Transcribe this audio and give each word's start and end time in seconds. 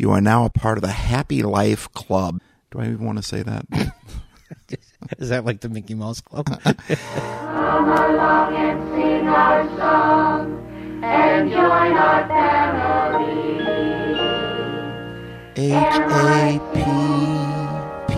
You 0.00 0.12
are 0.12 0.20
now 0.22 0.46
a 0.46 0.48
part 0.48 0.78
of 0.78 0.82
the 0.82 0.92
Happy 0.92 1.42
Life 1.42 1.92
Club. 1.92 2.40
Do 2.70 2.78
I 2.80 2.86
even 2.86 3.04
want 3.04 3.18
to 3.18 3.22
say 3.22 3.42
that? 3.42 3.66
Is 5.18 5.28
that 5.28 5.44
like 5.44 5.60
the 5.60 5.68
Mickey 5.68 5.92
Mouse 5.92 6.22
Club? 6.22 6.46
Come 6.46 6.64
along 6.64 8.56
and 8.56 8.94
sing 8.94 9.28
our 9.28 9.68
song 9.76 10.56
and 11.04 11.50
join 11.50 11.92
our 11.98 12.26
family. 12.28 13.60
H 15.56 15.74
A 16.08 16.58
P 16.72 16.80
P 18.08 18.14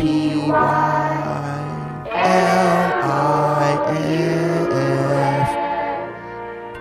P 0.00 0.50
Y 0.50 1.04
L 2.10 3.02
I 3.04 3.66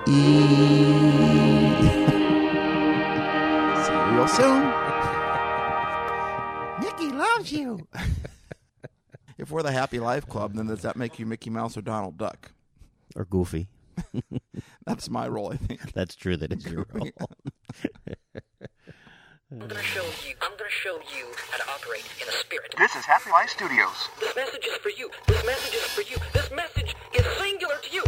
F 0.06 0.08
E. 0.08 0.87
real 4.28 4.36
soon. 4.36 4.64
Mickey 6.82 7.16
loves 7.16 7.52
you. 7.52 7.88
if 9.38 9.52
we're 9.52 9.64
the 9.64 9.72
Happy 9.72 10.00
Life 10.00 10.28
Club, 10.28 10.54
then 10.54 10.68
does 10.68 10.82
that 10.82 10.96
make 10.96 11.20
you 11.20 11.26
Mickey 11.26 11.50
Mouse 11.50 11.78
or 11.78 11.82
Donald 11.82 12.18
Duck? 12.18 12.52
or 13.16 13.26
Goofy? 13.26 13.68
That's 14.86 15.10
my 15.10 15.28
role, 15.28 15.52
I 15.52 15.58
think. 15.58 15.94
That's 15.94 16.16
true. 16.16 16.38
That 16.38 16.54
is 16.54 16.66
your 16.68 16.86
role. 16.94 17.10
I'm 19.50 19.60
gonna 19.60 19.82
show 19.82 20.04
you. 20.04 20.36
I'm 20.42 20.52
gonna 20.58 20.70
show 20.70 21.00
you 21.16 21.26
how 21.50 21.58
to 21.58 21.64
operate 21.72 22.04
in 22.22 22.28
a 22.28 22.32
spirit. 22.32 22.76
This 22.78 22.96
is 22.96 23.06
Happy 23.06 23.32
Life 23.32 23.50
Studios. 23.50 24.10
This 24.20 24.36
message 24.36 24.66
is 24.68 24.78
for 24.78 24.90
you. 24.90 25.10
This 25.26 25.44
message 25.46 25.74
is 25.74 25.84
for 25.84 26.02
you. 26.02 26.18
This 26.34 26.52
message 26.52 26.96
is 27.16 27.26
singular 27.38 27.76
to 27.82 27.96
you. 27.96 28.04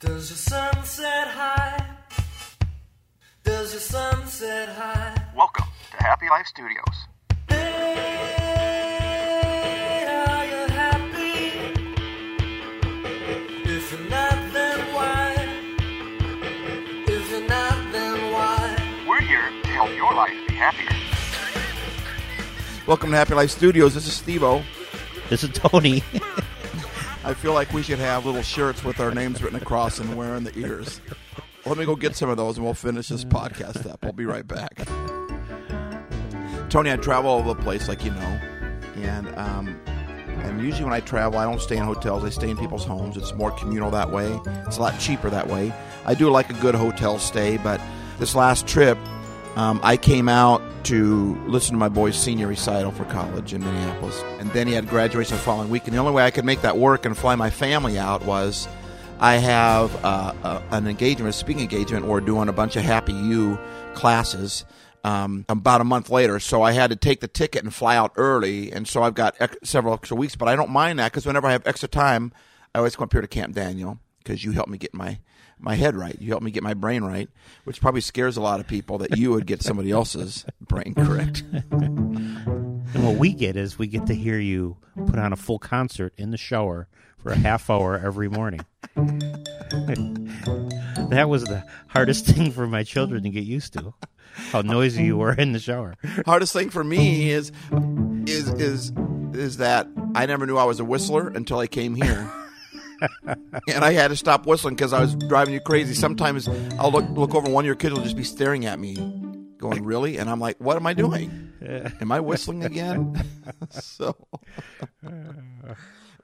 Does 0.00 0.30
your 0.30 0.38
sunset 0.38 1.28
high? 1.28 1.84
Does 3.44 3.72
your 3.74 3.82
sunset 3.82 4.70
high? 4.70 5.14
Welcome 5.36 5.66
to 5.90 5.96
Happy 6.02 6.24
Life 6.30 6.46
Studios. 6.46 7.06
Hey, 7.48 8.46
are 10.08 10.46
you 10.46 10.68
happy? 10.72 11.50
If 13.68 13.92
you're 13.92 14.08
not, 14.08 14.52
then 14.54 14.94
why? 14.94 15.34
If 17.06 17.30
you're 17.30 17.46
not, 17.46 17.92
then 17.92 18.32
why? 18.32 19.04
We're 19.06 19.20
here 19.20 19.50
to 19.64 19.68
help 19.68 19.90
your 19.96 20.14
life 20.14 20.32
be 20.48 20.54
happier. 20.54 20.96
Welcome 22.86 23.10
to 23.10 23.18
Happy 23.18 23.34
Life 23.34 23.50
Studios. 23.50 23.92
This 23.92 24.06
is 24.06 24.14
Steve-O. 24.14 24.62
This 25.28 25.44
is 25.44 25.50
Tony. 25.50 26.02
I 27.22 27.34
feel 27.34 27.52
like 27.52 27.72
we 27.72 27.82
should 27.82 27.98
have 27.98 28.24
little 28.24 28.42
shirts 28.42 28.82
with 28.82 28.98
our 28.98 29.12
names 29.12 29.42
written 29.42 29.60
across 29.60 29.98
and 29.98 30.16
wear 30.16 30.36
in 30.36 30.44
the 30.44 30.58
ears. 30.58 31.00
Let 31.66 31.76
me 31.76 31.84
go 31.84 31.94
get 31.94 32.16
some 32.16 32.30
of 32.30 32.38
those 32.38 32.56
and 32.56 32.64
we'll 32.64 32.74
finish 32.74 33.08
this 33.08 33.24
podcast 33.24 33.88
up. 33.90 34.04
I'll 34.04 34.12
be 34.12 34.24
right 34.24 34.46
back. 34.46 34.86
Tony, 36.70 36.90
I 36.90 36.96
travel 36.96 37.30
all 37.30 37.38
over 37.40 37.52
the 37.54 37.62
place, 37.62 37.88
like 37.88 38.04
you 38.04 38.10
know, 38.12 38.40
and 38.96 39.28
um, 39.36 39.80
and 39.86 40.62
usually 40.62 40.84
when 40.84 40.94
I 40.94 41.00
travel, 41.00 41.38
I 41.38 41.44
don't 41.44 41.60
stay 41.60 41.76
in 41.76 41.84
hotels. 41.84 42.24
I 42.24 42.30
stay 42.30 42.48
in 42.48 42.56
people's 42.56 42.84
homes. 42.84 43.16
It's 43.16 43.34
more 43.34 43.50
communal 43.50 43.90
that 43.90 44.10
way. 44.10 44.40
It's 44.66 44.78
a 44.78 44.80
lot 44.80 44.98
cheaper 44.98 45.28
that 45.28 45.48
way. 45.48 45.74
I 46.06 46.14
do 46.14 46.30
like 46.30 46.48
a 46.48 46.54
good 46.54 46.74
hotel 46.74 47.18
stay, 47.18 47.58
but 47.58 47.80
this 48.18 48.34
last 48.34 48.66
trip, 48.66 48.96
um, 49.56 49.80
I 49.82 49.96
came 49.96 50.28
out 50.28 50.62
to 50.84 51.34
listen 51.46 51.72
to 51.72 51.78
my 51.78 51.88
boy's 51.88 52.16
senior 52.16 52.46
recital 52.46 52.90
for 52.90 53.04
college 53.06 53.52
in 53.52 53.62
Minneapolis, 53.62 54.22
and 54.38 54.50
then 54.52 54.66
he 54.66 54.72
had 54.72 54.88
graduation 54.88 55.36
the 55.36 55.42
following 55.42 55.70
week. 55.70 55.84
And 55.84 55.94
the 55.94 55.98
only 55.98 56.12
way 56.12 56.24
I 56.24 56.30
could 56.30 56.44
make 56.44 56.62
that 56.62 56.78
work 56.78 57.04
and 57.04 57.16
fly 57.16 57.34
my 57.34 57.50
family 57.50 57.98
out 57.98 58.24
was 58.24 58.68
I 59.18 59.34
have 59.34 60.04
uh, 60.04 60.32
uh, 60.42 60.62
an 60.70 60.86
engagement, 60.86 61.28
a 61.28 61.32
speaking 61.32 61.62
engagement. 61.62 62.06
We're 62.06 62.20
doing 62.20 62.48
a 62.48 62.52
bunch 62.52 62.76
of 62.76 62.84
Happy 62.84 63.12
You 63.12 63.58
classes 63.94 64.64
um, 65.04 65.44
about 65.48 65.80
a 65.80 65.84
month 65.84 66.10
later. 66.10 66.40
So 66.40 66.62
I 66.62 66.72
had 66.72 66.90
to 66.90 66.96
take 66.96 67.20
the 67.20 67.28
ticket 67.28 67.62
and 67.62 67.74
fly 67.74 67.96
out 67.96 68.12
early. 68.16 68.72
And 68.72 68.86
so 68.86 69.02
I've 69.02 69.14
got 69.14 69.34
ex- 69.40 69.56
several 69.62 69.94
extra 69.94 70.16
weeks, 70.16 70.36
but 70.36 70.48
I 70.48 70.56
don't 70.56 70.70
mind 70.70 70.98
that 70.98 71.12
because 71.12 71.26
whenever 71.26 71.46
I 71.46 71.52
have 71.52 71.66
extra 71.66 71.88
time, 71.88 72.32
I 72.74 72.78
always 72.78 72.96
come 72.96 73.04
up 73.04 73.12
here 73.12 73.20
to 73.20 73.28
Camp 73.28 73.54
Daniel 73.54 73.98
because 74.22 74.44
you 74.44 74.52
help 74.52 74.68
me 74.68 74.78
get 74.78 74.94
my, 74.94 75.18
my 75.60 75.74
head 75.74 75.96
right. 75.96 76.16
You 76.20 76.30
help 76.30 76.42
me 76.42 76.50
get 76.50 76.62
my 76.62 76.74
brain 76.74 77.04
right, 77.04 77.28
which 77.64 77.80
probably 77.80 78.00
scares 78.00 78.36
a 78.36 78.40
lot 78.40 78.60
of 78.60 78.66
people 78.66 78.98
that 78.98 79.16
you 79.16 79.30
would 79.32 79.46
get 79.46 79.62
somebody 79.62 79.90
else's 79.90 80.44
brain 80.60 80.94
correct. 80.94 81.42
And 82.92 83.04
what 83.04 83.16
we 83.16 83.32
get 83.32 83.56
is 83.56 83.78
we 83.78 83.86
get 83.86 84.06
to 84.08 84.14
hear 84.14 84.38
you 84.38 84.76
put 85.06 85.16
on 85.16 85.32
a 85.32 85.36
full 85.36 85.60
concert 85.60 86.12
in 86.16 86.32
the 86.32 86.36
shower 86.36 86.88
for 87.18 87.30
a 87.30 87.36
half 87.36 87.70
hour 87.70 87.96
every 87.96 88.28
morning. 88.28 88.60
that 91.08 91.26
was 91.28 91.44
the 91.44 91.64
hardest 91.86 92.26
thing 92.26 92.50
for 92.50 92.66
my 92.66 92.82
children 92.82 93.22
to 93.22 93.30
get 93.30 93.44
used 93.44 93.74
to. 93.74 93.94
How 94.50 94.62
noisy 94.62 95.04
you 95.04 95.16
were 95.16 95.32
in 95.32 95.52
the 95.52 95.60
shower. 95.60 95.94
hardest 96.26 96.52
thing 96.52 96.70
for 96.70 96.82
me 96.82 97.30
is 97.30 97.52
is 98.26 98.48
is 98.48 98.92
is 99.34 99.58
that 99.58 99.86
I 100.16 100.26
never 100.26 100.44
knew 100.46 100.56
I 100.56 100.64
was 100.64 100.80
a 100.80 100.84
whistler 100.84 101.28
until 101.28 101.60
I 101.60 101.68
came 101.68 101.94
here. 101.94 102.28
And 103.68 103.84
I 103.84 103.92
had 103.92 104.08
to 104.08 104.16
stop 104.16 104.46
whistling 104.46 104.74
because 104.74 104.92
I 104.92 105.00
was 105.00 105.14
driving 105.14 105.54
you 105.54 105.60
crazy. 105.60 105.94
Sometimes 105.94 106.48
I'll 106.78 106.90
look 106.90 107.08
look 107.10 107.34
over, 107.34 107.46
and 107.46 107.54
one 107.54 107.64
of 107.64 107.66
your 107.66 107.74
kids 107.74 107.94
will 107.94 108.02
just 108.02 108.16
be 108.16 108.24
staring 108.24 108.66
at 108.66 108.78
me, 108.78 108.94
going, 109.58 109.84
"Really?" 109.84 110.18
And 110.18 110.28
I'm 110.28 110.40
like, 110.40 110.56
"What 110.58 110.76
am 110.76 110.86
I 110.86 110.94
doing? 110.94 111.52
Am 112.00 112.12
I 112.12 112.20
whistling 112.20 112.64
again?" 112.64 113.22
so, 113.70 114.16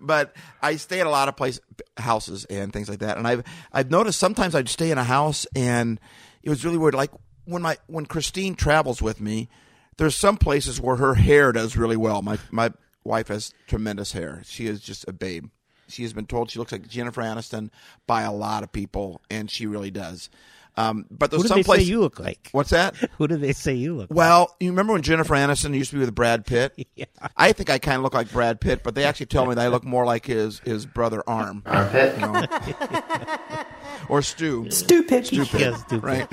but 0.00 0.34
I 0.62 0.76
stay 0.76 1.00
at 1.00 1.06
a 1.06 1.10
lot 1.10 1.28
of 1.28 1.36
place 1.36 1.60
houses 1.96 2.44
and 2.46 2.72
things 2.72 2.88
like 2.88 3.00
that, 3.00 3.18
and 3.18 3.26
I've 3.26 3.44
I've 3.72 3.90
noticed 3.90 4.18
sometimes 4.18 4.54
I'd 4.54 4.68
stay 4.68 4.90
in 4.90 4.98
a 4.98 5.04
house 5.04 5.46
and 5.54 6.00
it 6.42 6.50
was 6.50 6.64
really 6.64 6.78
weird. 6.78 6.94
Like 6.94 7.10
when 7.44 7.62
my 7.62 7.76
when 7.86 8.06
Christine 8.06 8.54
travels 8.54 9.00
with 9.00 9.20
me, 9.20 9.48
there's 9.96 10.16
some 10.16 10.36
places 10.36 10.80
where 10.80 10.96
her 10.96 11.14
hair 11.14 11.52
does 11.52 11.76
really 11.76 11.96
well. 11.96 12.22
My 12.22 12.38
my 12.50 12.72
wife 13.04 13.28
has 13.28 13.52
tremendous 13.66 14.12
hair. 14.12 14.42
She 14.44 14.66
is 14.66 14.80
just 14.80 15.04
a 15.08 15.12
babe. 15.12 15.46
She 15.88 16.02
has 16.02 16.12
been 16.12 16.26
told 16.26 16.50
she 16.50 16.58
looks 16.58 16.72
like 16.72 16.88
Jennifer 16.88 17.22
Aniston 17.22 17.70
by 18.06 18.22
a 18.22 18.32
lot 18.32 18.62
of 18.62 18.72
people, 18.72 19.20
and 19.30 19.50
she 19.50 19.66
really 19.66 19.90
does. 19.90 20.28
Um, 20.78 21.06
but 21.10 21.30
Who 21.30 21.38
there's 21.38 21.42
did 21.44 21.48
some 21.48 21.74
they 21.74 21.84
say 21.84 21.88
you 21.90 22.00
look 22.00 22.20
like? 22.20 22.50
What's 22.52 22.70
that? 22.70 22.94
Who 23.18 23.26
did 23.26 23.40
they 23.40 23.52
say 23.54 23.72
you 23.74 23.94
look 23.96 24.10
like? 24.10 24.16
Well, 24.16 24.54
you 24.60 24.68
remember 24.70 24.92
when 24.92 25.00
Jennifer 25.02 25.34
Aniston 25.34 25.74
used 25.74 25.90
to 25.90 25.96
be 25.96 26.00
with 26.00 26.14
Brad 26.14 26.44
Pitt? 26.44 26.74
Yeah. 26.96 27.04
I 27.36 27.52
think 27.52 27.68
I 27.68 27.78
kind 27.78 27.96
of 27.96 28.02
look 28.04 28.14
like 28.14 28.32
Brad 28.32 28.58
Pitt, 28.58 28.82
but 28.82 28.94
they 28.94 29.04
actually 29.04 29.26
tell 29.26 29.44
me 29.44 29.54
that 29.54 29.60
I 29.60 29.68
look 29.68 29.84
more 29.84 30.06
like 30.06 30.24
his 30.24 30.60
his 30.60 30.86
brother 30.86 31.22
Arm. 31.26 31.62
Armpit. 31.66 32.14
You 32.14 32.20
know? 32.20 32.46
or 34.08 34.22
Stu. 34.22 34.70
Stupid. 34.70 35.26
Stupid. 35.26 35.60
Yeah, 35.60 35.76
stupid. 35.76 36.02
Right. 36.02 36.28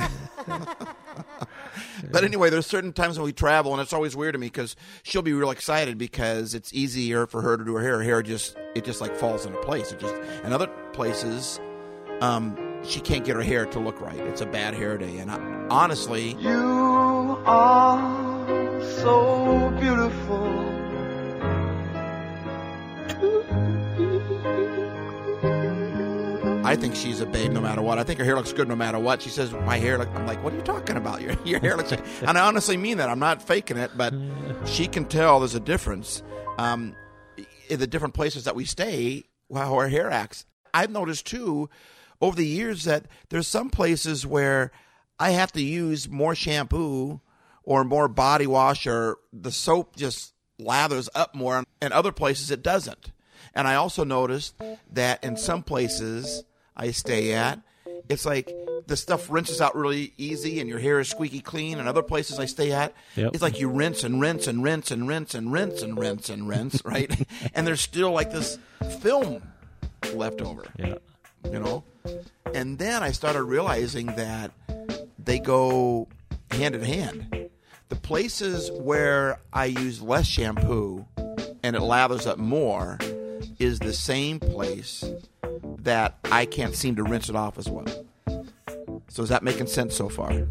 But 2.12 2.24
anyway, 2.24 2.50
there's 2.50 2.66
certain 2.66 2.94
times 2.94 3.18
when 3.18 3.26
we 3.26 3.34
travel, 3.34 3.74
and 3.74 3.82
it's 3.82 3.94
always 3.94 4.16
weird 4.16 4.34
to 4.34 4.40
me 4.40 4.48
because 4.48 4.76
she'll 5.04 5.22
be 5.22 5.34
real 5.34 5.52
excited 5.52 5.98
because 5.98 6.54
it's 6.54 6.74
easier 6.74 7.26
for 7.28 7.42
her 7.42 7.58
to 7.58 7.64
do 7.64 7.76
her 7.76 7.82
hair. 7.82 7.98
Her 7.98 8.04
hair 8.04 8.24
just 8.24 8.56
it 8.76 8.84
just 8.84 9.02
like 9.02 9.16
falls 9.16 9.46
into 9.46 9.60
place. 9.60 9.92
It 9.92 10.00
just 10.00 10.16
and 10.44 10.54
other 10.54 10.68
places, 10.94 11.60
um, 12.22 12.58
she 12.84 13.00
can't 13.00 13.24
get 13.26 13.36
her 13.36 13.44
hair 13.44 13.66
to 13.68 13.80
look 13.80 14.02
right. 14.02 14.18
It's 14.18 14.42
a 14.42 14.46
bad 14.46 14.74
hair 14.74 14.98
day, 14.98 15.18
and 15.20 15.32
I, 15.32 15.38
honestly, 15.70 16.36
You 16.40 17.40
are 17.46 18.82
so 19.00 19.72
beautiful. 19.80 20.73
I 26.64 26.78
think 26.78 26.96
she's 26.96 27.20
a 27.20 27.26
babe 27.26 27.52
no 27.52 27.60
matter 27.60 27.82
what. 27.82 28.00
I 28.00 28.04
think 28.04 28.20
her 28.20 28.26
hair 28.26 28.38
looks 28.38 28.54
good 28.54 28.70
no 28.70 28.76
matter 28.76 28.98
what. 28.98 29.22
She 29.22 29.30
says 29.30 29.52
my 29.52 29.78
hair. 29.78 29.98
Look, 29.98 30.08
I'm 30.16 30.26
like, 30.26 30.42
what 30.42 30.54
are 30.54 30.56
you 30.56 30.62
talking 30.62 30.96
about? 30.96 31.22
Your 31.22 31.36
your 31.44 31.60
hair 31.60 31.76
looks. 31.76 31.92
and 31.92 32.38
I 32.38 32.48
honestly 32.48 32.78
mean 32.78 32.98
that. 32.98 33.10
I'm 33.10 33.20
not 33.20 33.42
faking 33.42 33.78
it, 33.78 33.92
but 33.98 34.14
she 34.66 34.88
can 34.88 35.06
tell 35.06 35.40
there's 35.42 35.56
a 35.56 35.60
difference. 35.60 36.24
Um, 36.58 36.96
in 37.70 37.80
the 37.80 37.88
different 37.88 38.14
places 38.14 38.44
that 38.46 38.56
we 38.56 38.66
stay, 38.66 39.24
how 39.54 39.76
our 39.76 39.90
hair 39.90 40.10
acts. 40.10 40.46
I've 40.74 40.90
noticed 40.92 41.26
too, 41.26 41.70
over 42.22 42.36
the 42.36 42.46
years 42.46 42.86
that 42.86 43.06
there's 43.30 43.48
some 43.48 43.70
places 43.70 44.26
where 44.26 44.72
I 45.20 45.32
have 45.32 45.52
to 45.54 45.62
use 45.62 46.10
more 46.10 46.36
shampoo 46.36 47.20
or 47.64 47.84
more 47.84 48.08
body 48.08 48.48
wash, 48.48 48.88
or 48.88 49.18
the 49.32 49.52
soap 49.52 49.96
just 49.96 50.34
lathers 50.60 51.10
up 51.16 51.34
more, 51.36 51.64
and 51.82 51.94
other 51.94 52.12
places 52.12 52.52
it 52.52 52.62
doesn't. 52.62 53.12
And 53.56 53.68
I 53.68 53.76
also 53.76 54.04
noticed 54.04 54.56
that 54.92 55.24
in 55.24 55.38
some 55.38 55.64
places 55.64 56.44
I 56.76 56.92
stay 56.92 57.34
at, 57.34 57.60
it's 58.10 58.26
like 58.26 58.52
the 58.88 58.98
stuff 58.98 59.30
rinses 59.30 59.62
out 59.62 59.76
really 59.76 60.14
easy 60.18 60.60
and 60.60 60.70
your 60.70 60.80
hair 60.80 61.00
is 61.00 61.08
squeaky 61.10 61.40
clean. 61.40 61.80
And 61.80 61.88
other 61.88 62.04
places 62.04 62.40
I 62.40 62.46
stay 62.46 62.72
at, 62.72 62.94
Yep. 63.16 63.32
it's 63.34 63.42
like 63.42 63.60
you 63.60 63.70
rinse 63.70 64.04
and 64.04 64.20
rinse 64.20 64.48
and 64.48 64.64
rinse 64.64 64.92
and 64.92 65.08
rinse 65.08 65.34
and 65.36 65.52
rinse 65.54 65.82
and 65.82 65.98
rinse 65.98 66.30
and 66.30 66.48
rinse, 66.48 66.82
right? 66.86 67.10
and 67.54 67.66
there's 67.66 67.82
still 67.82 68.12
like 68.12 68.32
this 68.32 68.58
film 69.00 69.42
left 70.14 70.42
over, 70.42 70.66
Yeah. 70.78 70.96
you 71.52 71.60
know? 71.60 71.84
And 72.54 72.78
then 72.78 73.04
I 73.04 73.12
started 73.12 73.44
realizing 73.44 74.08
that 74.08 74.52
they 75.18 75.40
go 75.40 76.08
hand 76.52 76.76
in 76.76 76.82
hand. 76.82 77.50
The 77.90 77.96
places 77.96 78.70
where 78.72 79.40
I 79.54 79.66
use 79.66 80.02
less 80.02 80.26
shampoo 80.28 81.06
and 81.64 81.76
it 81.76 81.82
lathers 81.82 82.28
up 82.28 82.38
more 82.38 82.98
is 83.60 83.80
the 83.80 83.94
same 83.94 84.40
place 84.40 85.06
that 85.84 86.16
I 86.26 86.46
can't 86.46 86.76
seem 86.76 86.96
to 86.98 87.04
rinse 87.04 87.30
it 87.30 87.36
off 87.36 87.58
as 87.58 87.70
well. 87.70 87.86
So 89.10 89.22
is 89.22 89.30
that 89.30 89.44
making 89.44 89.68
sense 89.68 89.96
so 89.96 90.10
far? 90.10 90.32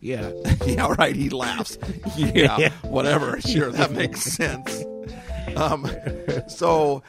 Yeah. 0.00 0.30
yeah, 0.66 0.94
right. 0.98 1.14
He 1.16 1.30
laughs. 1.30 1.78
Yeah, 2.16 2.70
whatever. 2.82 3.40
Sure, 3.40 3.70
that 3.70 3.92
makes 3.92 4.22
sense. 4.22 4.84
Um, 5.56 5.88
so, 6.48 7.02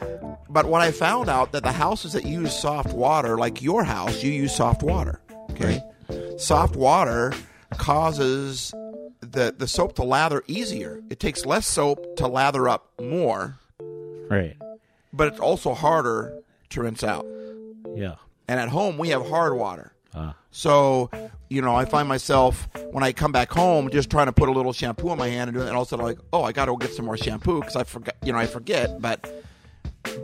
but 0.48 0.66
when 0.66 0.80
I 0.80 0.90
found 0.92 1.28
out 1.28 1.52
that 1.52 1.62
the 1.64 1.72
houses 1.72 2.12
that 2.12 2.24
use 2.24 2.56
soft 2.56 2.92
water, 2.94 3.36
like 3.36 3.62
your 3.62 3.82
house, 3.84 4.22
you 4.22 4.30
use 4.32 4.54
soft 4.54 4.82
water. 4.82 5.20
Okay, 5.50 5.80
soft 6.38 6.76
water 6.76 7.32
causes 7.78 8.72
the 9.20 9.54
the 9.56 9.66
soap 9.68 9.94
to 9.96 10.04
lather 10.04 10.42
easier. 10.46 11.00
It 11.10 11.18
takes 11.20 11.44
less 11.44 11.66
soap 11.66 12.16
to 12.16 12.26
lather 12.28 12.68
up 12.68 12.90
more, 13.00 13.58
Right. 14.30 14.56
but 15.12 15.28
it's 15.28 15.40
also 15.40 15.74
harder 15.74 16.32
to 16.70 16.82
rinse 16.82 17.02
out. 17.04 17.26
Yeah. 17.94 18.14
And 18.48 18.60
at 18.60 18.68
home, 18.68 18.98
we 18.98 19.08
have 19.10 19.26
hard 19.28 19.56
water. 19.56 19.92
Ah. 20.14 20.34
So, 20.50 21.10
you 21.48 21.60
know, 21.62 21.74
I 21.74 21.84
find 21.86 22.06
myself 22.08 22.68
when 22.92 23.02
I 23.02 23.12
come 23.12 23.32
back 23.32 23.50
home 23.50 23.90
just 23.90 24.10
trying 24.10 24.26
to 24.26 24.32
put 24.32 24.48
a 24.48 24.52
little 24.52 24.72
shampoo 24.72 25.10
in 25.10 25.18
my 25.18 25.28
hand 25.28 25.48
and 25.48 25.56
do 25.56 25.62
it, 25.62 25.66
and 25.68 25.74
all 25.74 25.82
of 25.82 25.88
a 25.88 25.90
sudden, 25.90 26.04
I'm 26.04 26.10
like, 26.12 26.18
oh, 26.32 26.42
I 26.42 26.52
got 26.52 26.66
to 26.66 26.72
go 26.72 26.76
get 26.76 26.92
some 26.92 27.04
more 27.06 27.16
shampoo 27.16 27.60
because 27.60 27.74
I 27.76 27.84
forgot, 27.84 28.14
you 28.22 28.32
know, 28.32 28.38
I 28.38 28.46
forget. 28.46 29.00
But, 29.00 29.28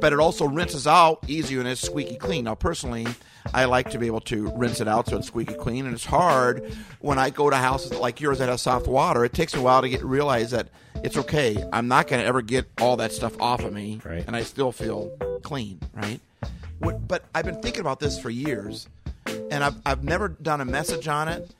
but 0.00 0.12
it 0.12 0.20
also 0.20 0.46
rinses 0.46 0.87
out 0.87 1.25
easier 1.26 1.58
and 1.61 1.69
it's 1.69 1.81
squeaky 1.81 2.17
clean. 2.17 2.44
Now, 2.44 2.55
personally, 2.55 3.06
I 3.55 3.64
like 3.64 3.90
to 3.90 3.99
be 3.99 4.06
able 4.06 4.20
to 4.23 4.52
rinse 4.56 4.81
it 4.81 4.87
out 4.87 5.08
so 5.08 5.16
it's 5.16 5.26
squeaky 5.26 5.55
clean, 5.55 5.87
and 5.87 5.94
it's 5.94 6.05
hard 6.05 6.73
when 7.00 7.19
I 7.19 7.31
go 7.31 7.49
to 7.50 7.56
houses 7.56 7.93
like 7.94 8.20
yours 8.20 8.38
that 8.38 8.49
have 8.49 8.61
soft 8.61 8.87
water. 8.87 9.25
It 9.25 9.32
takes 9.32 9.55
a 9.55 9.61
while 9.62 9.81
to 9.82 9.88
get 9.88 10.05
realize 10.05 10.50
that 10.52 10.69
it's 11.02 11.16
okay. 11.16 11.56
I'm 11.73 11.88
not 11.88 12.06
going 12.06 12.20
to 12.20 12.28
ever 12.28 12.43
get 12.43 12.69
all 12.81 12.99
that 12.99 13.11
stuff 13.12 13.40
off 13.40 13.64
of 13.64 13.73
me, 13.73 14.00
Right. 14.05 14.25
and 14.26 14.37
I 14.37 14.43
still 14.44 14.70
feel 14.70 15.08
clean, 15.43 15.81
right? 15.94 16.20
What, 16.78 17.06
but 17.06 17.25
I've 17.34 17.44
been 17.44 17.60
thinking 17.60 17.81
about 17.81 18.00
this 18.00 18.19
for 18.19 18.31
years, 18.31 18.88
and 19.50 19.62
I've 19.62 19.76
I've 19.84 20.02
never 20.04 20.28
done 20.28 20.60
a 20.60 20.64
message 20.64 21.08
on 21.08 21.28
it. 21.28 21.50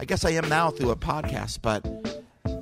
I 0.00 0.04
guess 0.04 0.24
I 0.24 0.30
am 0.30 0.48
now 0.48 0.70
through 0.70 0.90
a 0.90 0.96
podcast, 0.96 1.58
but 1.62 1.86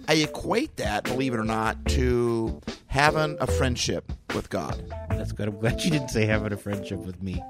I 0.09 0.15
equate 0.15 0.77
that, 0.77 1.05
believe 1.05 1.35
it 1.35 1.39
or 1.39 1.45
not, 1.45 1.85
to 1.91 2.61
having 2.89 3.37
a 3.41 3.47
friendship 3.47 4.13
with 4.35 4.51
God. 4.51 4.83
That's 5.11 5.31
good. 5.33 5.49
I'm 5.49 5.59
glad 5.61 5.85
you 5.85 5.91
didn't 5.91 6.09
say 6.09 6.27
having 6.27 6.53
a 6.53 6.57
friendship 6.57 6.99
with 6.99 7.23
me, 7.23 7.41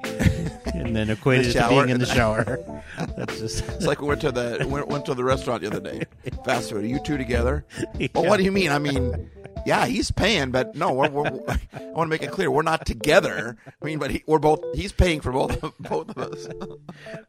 and 0.75 0.94
then 0.94 1.08
equated 1.11 1.46
it 1.46 1.52
to 1.61 1.69
being 1.70 1.88
in 1.88 1.99
the 1.99 2.06
shower. 2.06 2.58
That's 3.17 3.38
just 3.38 3.64
It's 3.69 3.87
like 3.87 4.02
we 4.02 4.08
went 4.08 4.20
to 4.22 4.32
the 4.32 4.67
went, 4.69 4.88
went 4.88 5.06
to 5.06 5.14
the 5.14 5.25
restaurant 5.25 5.62
the 5.62 5.69
other 5.69 5.81
day. 5.81 6.05
Fast 6.44 6.70
food. 6.70 6.84
Are 6.84 6.87
you 6.87 7.00
two 7.02 7.17
together? 7.17 7.64
Well, 8.14 8.26
what 8.26 8.37
do 8.38 8.44
you 8.44 8.52
mean? 8.52 8.70
I 8.70 8.78
mean, 8.78 9.31
yeah, 9.67 9.87
he's 9.87 10.11
paying, 10.11 10.51
but 10.51 10.75
no, 10.75 10.93
we're, 10.93 11.11
we're, 11.11 11.27
I 11.73 11.85
want 11.85 12.07
to 12.07 12.11
make 12.11 12.23
it 12.23 12.31
clear 12.31 12.51
we're 12.51 12.62
not 12.62 12.87
together. 12.87 13.57
I 13.67 13.85
mean, 13.85 13.99
but 13.99 14.11
he, 14.11 14.23
we're 14.27 14.39
both. 14.39 14.61
He's 14.75 14.93
paying 14.93 15.21
for 15.21 15.33
both 15.33 15.62
of- 15.62 15.79
both 15.79 16.11
of 16.11 16.19
us. 16.19 16.49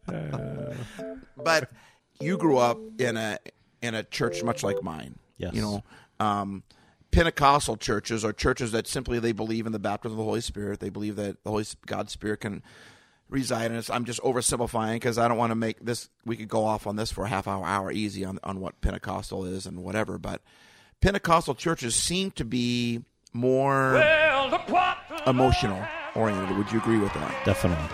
but 1.37 1.71
you 2.19 2.37
grew 2.37 2.57
up 2.57 2.77
in 2.99 3.17
a 3.17 3.39
in 3.81 3.95
a 3.95 4.03
church 4.03 4.43
much 4.43 4.63
like 4.63 4.81
mine. 4.83 5.15
Yes. 5.37 5.53
You 5.53 5.61
know, 5.61 5.83
um, 6.19 6.63
Pentecostal 7.11 7.77
churches 7.77 8.23
are 8.23 8.31
churches 8.33 8.71
that 8.71 8.87
simply 8.87 9.19
they 9.19 9.31
believe 9.31 9.65
in 9.65 9.71
the 9.71 9.79
baptism 9.79 10.13
of 10.13 10.17
the 10.17 10.23
Holy 10.23 10.41
Spirit. 10.41 10.79
They 10.79 10.89
believe 10.89 11.15
that 11.17 11.43
the 11.43 11.49
Holy 11.49 11.65
God's 11.85 12.11
Spirit 12.13 12.41
can 12.41 12.63
reside 13.29 13.71
in 13.71 13.77
us. 13.77 13.89
I'm 13.89 14.05
just 14.05 14.21
oversimplifying 14.21 14.95
because 14.95 15.17
I 15.17 15.27
don't 15.27 15.37
want 15.37 15.51
to 15.51 15.55
make 15.55 15.79
this. 15.83 16.09
We 16.25 16.37
could 16.37 16.47
go 16.49 16.63
off 16.65 16.85
on 16.85 16.95
this 16.95 17.11
for 17.11 17.25
a 17.25 17.29
half 17.29 17.47
hour, 17.47 17.65
hour 17.65 17.91
easy 17.91 18.23
on 18.23 18.39
on 18.43 18.59
what 18.59 18.79
Pentecostal 18.81 19.45
is 19.45 19.65
and 19.65 19.83
whatever. 19.83 20.17
But 20.17 20.41
Pentecostal 21.01 21.55
churches 21.55 21.95
seem 21.95 22.31
to 22.31 22.45
be 22.45 23.03
more 23.33 23.95
emotional 25.25 25.83
oriented. 26.15 26.57
Would 26.57 26.71
you 26.71 26.79
agree 26.79 26.99
with 26.99 27.13
that? 27.13 27.45
definitely 27.45 27.87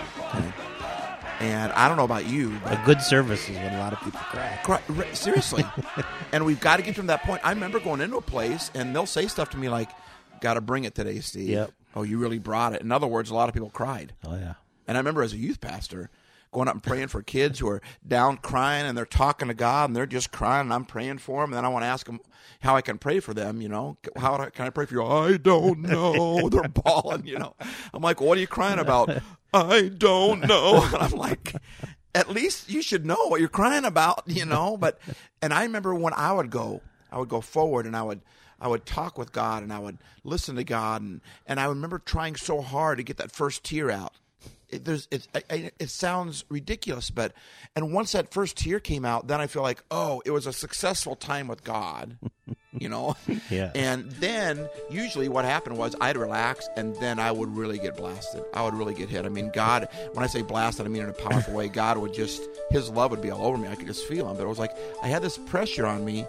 And 1.39 1.71
I 1.73 1.87
don't 1.87 1.97
know 1.97 2.03
about 2.03 2.25
you, 2.25 2.59
but 2.63 2.73
a 2.73 2.81
good 2.85 3.01
service 3.01 3.47
is 3.47 3.55
when 3.55 3.73
a 3.73 3.77
lot 3.79 3.93
of 3.93 3.99
people 4.01 4.19
cry. 4.19 4.59
Cry- 4.63 4.81
re- 4.87 5.13
seriously. 5.13 5.63
and 6.31 6.45
we've 6.45 6.59
got 6.59 6.77
to 6.77 6.83
get 6.83 6.95
from 6.95 7.07
that 7.07 7.23
point. 7.23 7.41
I 7.43 7.51
remember 7.51 7.79
going 7.79 8.01
into 8.01 8.17
a 8.17 8.21
place 8.21 8.71
and 8.73 8.95
they'll 8.95 9.05
say 9.05 9.27
stuff 9.27 9.51
to 9.51 9.57
me 9.57 9.69
like, 9.69 9.89
"Got 10.41 10.55
to 10.55 10.61
bring 10.61 10.83
it 10.83 10.95
today, 10.95 11.19
Steve." 11.19 11.49
Yep. 11.49 11.71
Oh, 11.95 12.03
you 12.03 12.17
really 12.17 12.39
brought 12.39 12.73
it. 12.73 12.81
In 12.81 12.91
other 12.91 13.07
words, 13.07 13.29
a 13.29 13.35
lot 13.35 13.49
of 13.49 13.53
people 13.53 13.69
cried. 13.69 14.13
Oh 14.25 14.35
yeah. 14.35 14.55
And 14.87 14.97
I 14.97 14.99
remember 14.99 15.21
as 15.21 15.33
a 15.33 15.37
youth 15.37 15.61
pastor 15.61 16.09
going 16.51 16.67
up 16.67 16.75
and 16.75 16.83
praying 16.83 17.07
for 17.07 17.21
kids 17.21 17.59
who 17.59 17.69
are 17.69 17.81
down 18.07 18.37
crying 18.37 18.85
and 18.85 18.97
they're 18.97 19.05
talking 19.05 19.47
to 19.47 19.53
God 19.53 19.89
and 19.89 19.95
they're 19.95 20.05
just 20.05 20.31
crying 20.31 20.61
and 20.61 20.73
I'm 20.73 20.85
praying 20.85 21.19
for 21.19 21.41
them. 21.41 21.51
And 21.51 21.57
then 21.57 21.65
I 21.65 21.69
want 21.69 21.83
to 21.83 21.87
ask 21.87 22.05
them 22.05 22.19
how 22.61 22.75
I 22.75 22.81
can 22.81 22.97
pray 22.97 23.19
for 23.19 23.33
them, 23.33 23.61
you 23.61 23.69
know. 23.69 23.97
How 24.15 24.37
can 24.49 24.65
I 24.65 24.69
pray 24.69 24.85
for 24.85 24.95
you? 24.95 25.03
I 25.03 25.37
don't 25.37 25.81
know. 25.81 26.49
they're 26.51 26.67
bawling, 26.67 27.27
you 27.27 27.37
know. 27.37 27.55
I'm 27.93 28.01
like, 28.01 28.21
what 28.21 28.37
are 28.37 28.41
you 28.41 28.47
crying 28.47 28.79
about? 28.79 29.09
I 29.53 29.89
don't 29.95 30.47
know. 30.47 30.83
And 30.93 30.95
I'm 30.95 31.11
like, 31.11 31.55
at 32.15 32.29
least 32.29 32.69
you 32.69 32.81
should 32.81 33.05
know 33.05 33.27
what 33.27 33.39
you're 33.39 33.49
crying 33.49 33.85
about, 33.85 34.23
you 34.25 34.45
know. 34.45 34.77
But 34.77 34.99
and 35.41 35.53
I 35.53 35.63
remember 35.63 35.93
when 35.93 36.13
I 36.13 36.33
would 36.33 36.49
go, 36.49 36.81
I 37.11 37.19
would 37.19 37.29
go 37.29 37.41
forward 37.41 37.85
and 37.85 37.95
I 37.95 38.03
would 38.03 38.21
I 38.59 38.67
would 38.67 38.85
talk 38.85 39.17
with 39.17 39.31
God 39.31 39.63
and 39.63 39.71
I 39.71 39.79
would 39.79 39.99
listen 40.23 40.55
to 40.55 40.63
God 40.63 41.01
and 41.01 41.21
and 41.45 41.59
I 41.59 41.65
remember 41.65 41.99
trying 41.99 42.35
so 42.35 42.61
hard 42.61 42.97
to 42.97 43.03
get 43.03 43.17
that 43.17 43.31
first 43.31 43.63
tear 43.63 43.91
out. 43.91 44.13
It, 44.69 44.83
there's 44.85 45.07
it, 45.11 45.27
I, 45.49 45.71
it 45.79 45.89
sounds 45.89 46.43
ridiculous, 46.49 47.09
but 47.09 47.33
and 47.75 47.93
once 47.93 48.11
that 48.11 48.33
first 48.33 48.57
tear 48.57 48.79
came 48.79 49.05
out, 49.05 49.27
then 49.27 49.39
I 49.39 49.47
feel 49.47 49.61
like 49.61 49.83
oh, 49.91 50.21
it 50.25 50.31
was 50.31 50.45
a 50.45 50.53
successful 50.53 51.15
time 51.15 51.47
with 51.47 51.63
God, 51.63 52.17
you 52.77 52.89
know. 52.89 53.15
Yeah. 53.49 53.71
And 53.75 54.11
then 54.13 54.69
usually 54.89 55.29
what 55.29 55.45
happened 55.45 55.77
was 55.77 55.95
I'd 56.01 56.17
relax 56.17 56.67
and 56.75 56.95
then 56.97 57.19
I 57.19 57.31
would 57.31 57.55
really 57.55 57.77
get 57.77 57.95
blasted. 57.95 58.43
I 58.53 58.63
would 58.63 58.73
really 58.73 58.93
get 58.93 59.09
hit. 59.09 59.25
I 59.25 59.29
mean, 59.29 59.51
God, 59.53 59.87
when 60.13 60.23
I 60.23 60.27
say 60.27 60.41
blasted, 60.41 60.85
I 60.85 60.89
mean 60.89 61.03
in 61.03 61.09
a 61.09 61.13
powerful 61.13 61.53
way. 61.53 61.69
God 61.69 61.97
would 61.97 62.13
just, 62.13 62.41
His 62.69 62.89
love 62.89 63.11
would 63.11 63.21
be 63.21 63.31
all 63.31 63.45
over 63.45 63.57
me. 63.57 63.67
I 63.67 63.75
could 63.75 63.87
just 63.87 64.05
feel 64.05 64.29
Him. 64.29 64.35
But 64.35 64.43
it 64.43 64.47
was 64.47 64.59
like 64.59 64.75
I 65.01 65.07
had 65.07 65.21
this 65.21 65.37
pressure 65.37 65.85
on 65.85 66.03
me 66.03 66.25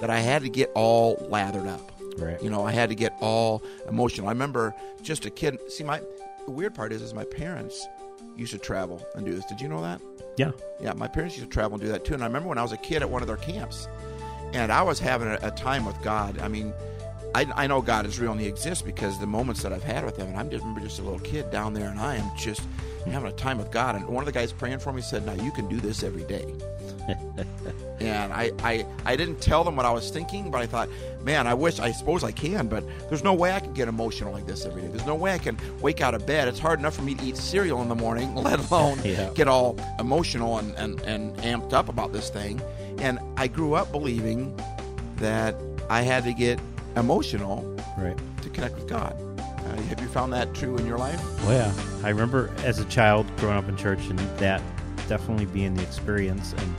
that 0.00 0.10
I 0.10 0.20
had 0.20 0.42
to 0.42 0.48
get 0.48 0.70
all 0.74 1.16
lathered 1.28 1.66
up. 1.66 1.92
Right. 2.18 2.42
You 2.42 2.50
know, 2.50 2.64
I 2.64 2.72
had 2.72 2.88
to 2.90 2.94
get 2.94 3.14
all 3.20 3.62
emotional. 3.88 4.28
I 4.28 4.32
remember 4.32 4.74
just 5.02 5.26
a 5.26 5.30
kid. 5.30 5.58
See, 5.70 5.84
my 5.84 6.00
the 6.44 6.50
weird 6.50 6.74
part 6.74 6.92
is, 6.92 7.02
is 7.02 7.14
my 7.14 7.24
parents 7.24 7.86
used 8.36 8.52
to 8.52 8.58
travel 8.58 9.04
and 9.14 9.24
do 9.24 9.34
this. 9.34 9.44
Did 9.46 9.60
you 9.60 9.68
know 9.68 9.82
that? 9.82 10.00
Yeah. 10.36 10.52
Yeah, 10.80 10.92
my 10.94 11.08
parents 11.08 11.36
used 11.36 11.50
to 11.50 11.52
travel 11.52 11.74
and 11.74 11.82
do 11.82 11.88
that 11.88 12.04
too. 12.04 12.14
And 12.14 12.22
I 12.22 12.26
remember 12.26 12.48
when 12.48 12.58
I 12.58 12.62
was 12.62 12.72
a 12.72 12.76
kid 12.78 13.02
at 13.02 13.10
one 13.10 13.22
of 13.22 13.28
their 13.28 13.36
camps, 13.36 13.88
and 14.52 14.72
I 14.72 14.82
was 14.82 14.98
having 14.98 15.28
a, 15.28 15.38
a 15.42 15.50
time 15.50 15.84
with 15.84 16.00
God. 16.02 16.38
I 16.38 16.48
mean, 16.48 16.72
I, 17.34 17.46
I 17.54 17.66
know 17.66 17.80
God 17.80 18.06
is 18.06 18.18
real 18.18 18.32
and 18.32 18.40
He 18.40 18.46
exists 18.46 18.82
because 18.82 19.18
the 19.18 19.26
moments 19.26 19.62
that 19.62 19.72
I've 19.72 19.82
had 19.82 20.04
with 20.04 20.16
Him, 20.16 20.28
and 20.28 20.36
I'm 20.36 20.50
just 20.50 20.62
remember 20.62 20.80
just 20.80 20.98
a 20.98 21.02
little 21.02 21.20
kid 21.20 21.50
down 21.50 21.74
there, 21.74 21.88
and 21.88 22.00
I 22.00 22.16
am 22.16 22.30
just 22.36 22.62
having 23.06 23.28
a 23.28 23.32
time 23.32 23.58
with 23.58 23.70
God. 23.70 23.94
And 23.94 24.06
one 24.08 24.22
of 24.22 24.26
the 24.26 24.32
guys 24.32 24.52
praying 24.52 24.80
for 24.80 24.92
me 24.92 25.02
said, 25.02 25.24
"Now 25.24 25.34
you 25.34 25.52
can 25.52 25.68
do 25.68 25.80
this 25.80 26.02
every 26.02 26.24
day." 26.24 26.54
and 28.00 28.32
I, 28.32 28.50
I 28.62 28.86
I 29.04 29.16
didn't 29.16 29.40
tell 29.40 29.62
them 29.64 29.76
what 29.76 29.86
I 29.86 29.92
was 29.92 30.10
thinking, 30.10 30.50
but 30.50 30.62
I 30.62 30.66
thought, 30.66 30.88
man, 31.22 31.46
I 31.46 31.54
wish 31.54 31.78
I 31.80 31.92
suppose 31.92 32.24
I 32.24 32.32
can, 32.32 32.66
but 32.68 32.82
there's 33.08 33.22
no 33.24 33.34
way 33.34 33.52
I 33.52 33.60
can 33.60 33.72
get 33.74 33.88
emotional 33.88 34.32
like 34.32 34.46
this 34.46 34.64
every 34.64 34.82
day. 34.82 34.88
There's 34.88 35.06
no 35.06 35.14
way 35.14 35.32
I 35.34 35.38
can 35.38 35.56
wake 35.80 36.00
out 36.00 36.14
of 36.14 36.26
bed. 36.26 36.48
It's 36.48 36.58
hard 36.58 36.78
enough 36.78 36.94
for 36.96 37.02
me 37.02 37.14
to 37.14 37.24
eat 37.24 37.36
cereal 37.36 37.82
in 37.82 37.88
the 37.88 37.94
morning, 37.94 38.34
let 38.48 38.58
alone 38.70 38.98
Yeah. 39.04 39.30
get 39.34 39.48
all 39.48 39.76
emotional 39.98 40.58
and, 40.58 40.74
and, 40.76 41.00
and 41.02 41.36
amped 41.38 41.72
up 41.72 41.88
about 41.88 42.12
this 42.12 42.30
thing. 42.30 42.60
And 42.98 43.18
I 43.36 43.46
grew 43.48 43.74
up 43.74 43.92
believing 43.92 44.58
that 45.16 45.54
I 45.88 46.02
had 46.02 46.24
to 46.24 46.32
get 46.32 46.58
emotional 46.96 47.62
Right. 47.98 48.16
to 48.42 48.48
connect 48.50 48.76
with 48.76 48.88
God. 48.88 49.14
Uh, 49.38 49.76
have 49.82 50.00
you 50.00 50.08
found 50.08 50.32
that 50.32 50.54
true 50.54 50.76
in 50.76 50.86
your 50.86 50.98
life? 50.98 51.20
Oh 51.46 51.52
yeah, 51.52 51.72
I 52.02 52.08
remember 52.08 52.50
as 52.64 52.78
a 52.78 52.84
child 52.86 53.26
growing 53.36 53.56
up 53.56 53.68
in 53.68 53.76
church 53.76 54.00
and 54.08 54.18
that 54.38 54.62
definitely 55.08 55.46
being 55.46 55.74
the 55.74 55.82
experience, 55.82 56.54
and 56.56 56.74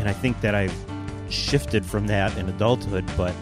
and 0.00 0.08
I 0.08 0.12
think 0.12 0.40
that 0.40 0.54
I've 0.54 0.74
shifted 1.28 1.86
from 1.86 2.06
that 2.08 2.36
in 2.38 2.48
adulthood. 2.48 3.04
But 3.16 3.34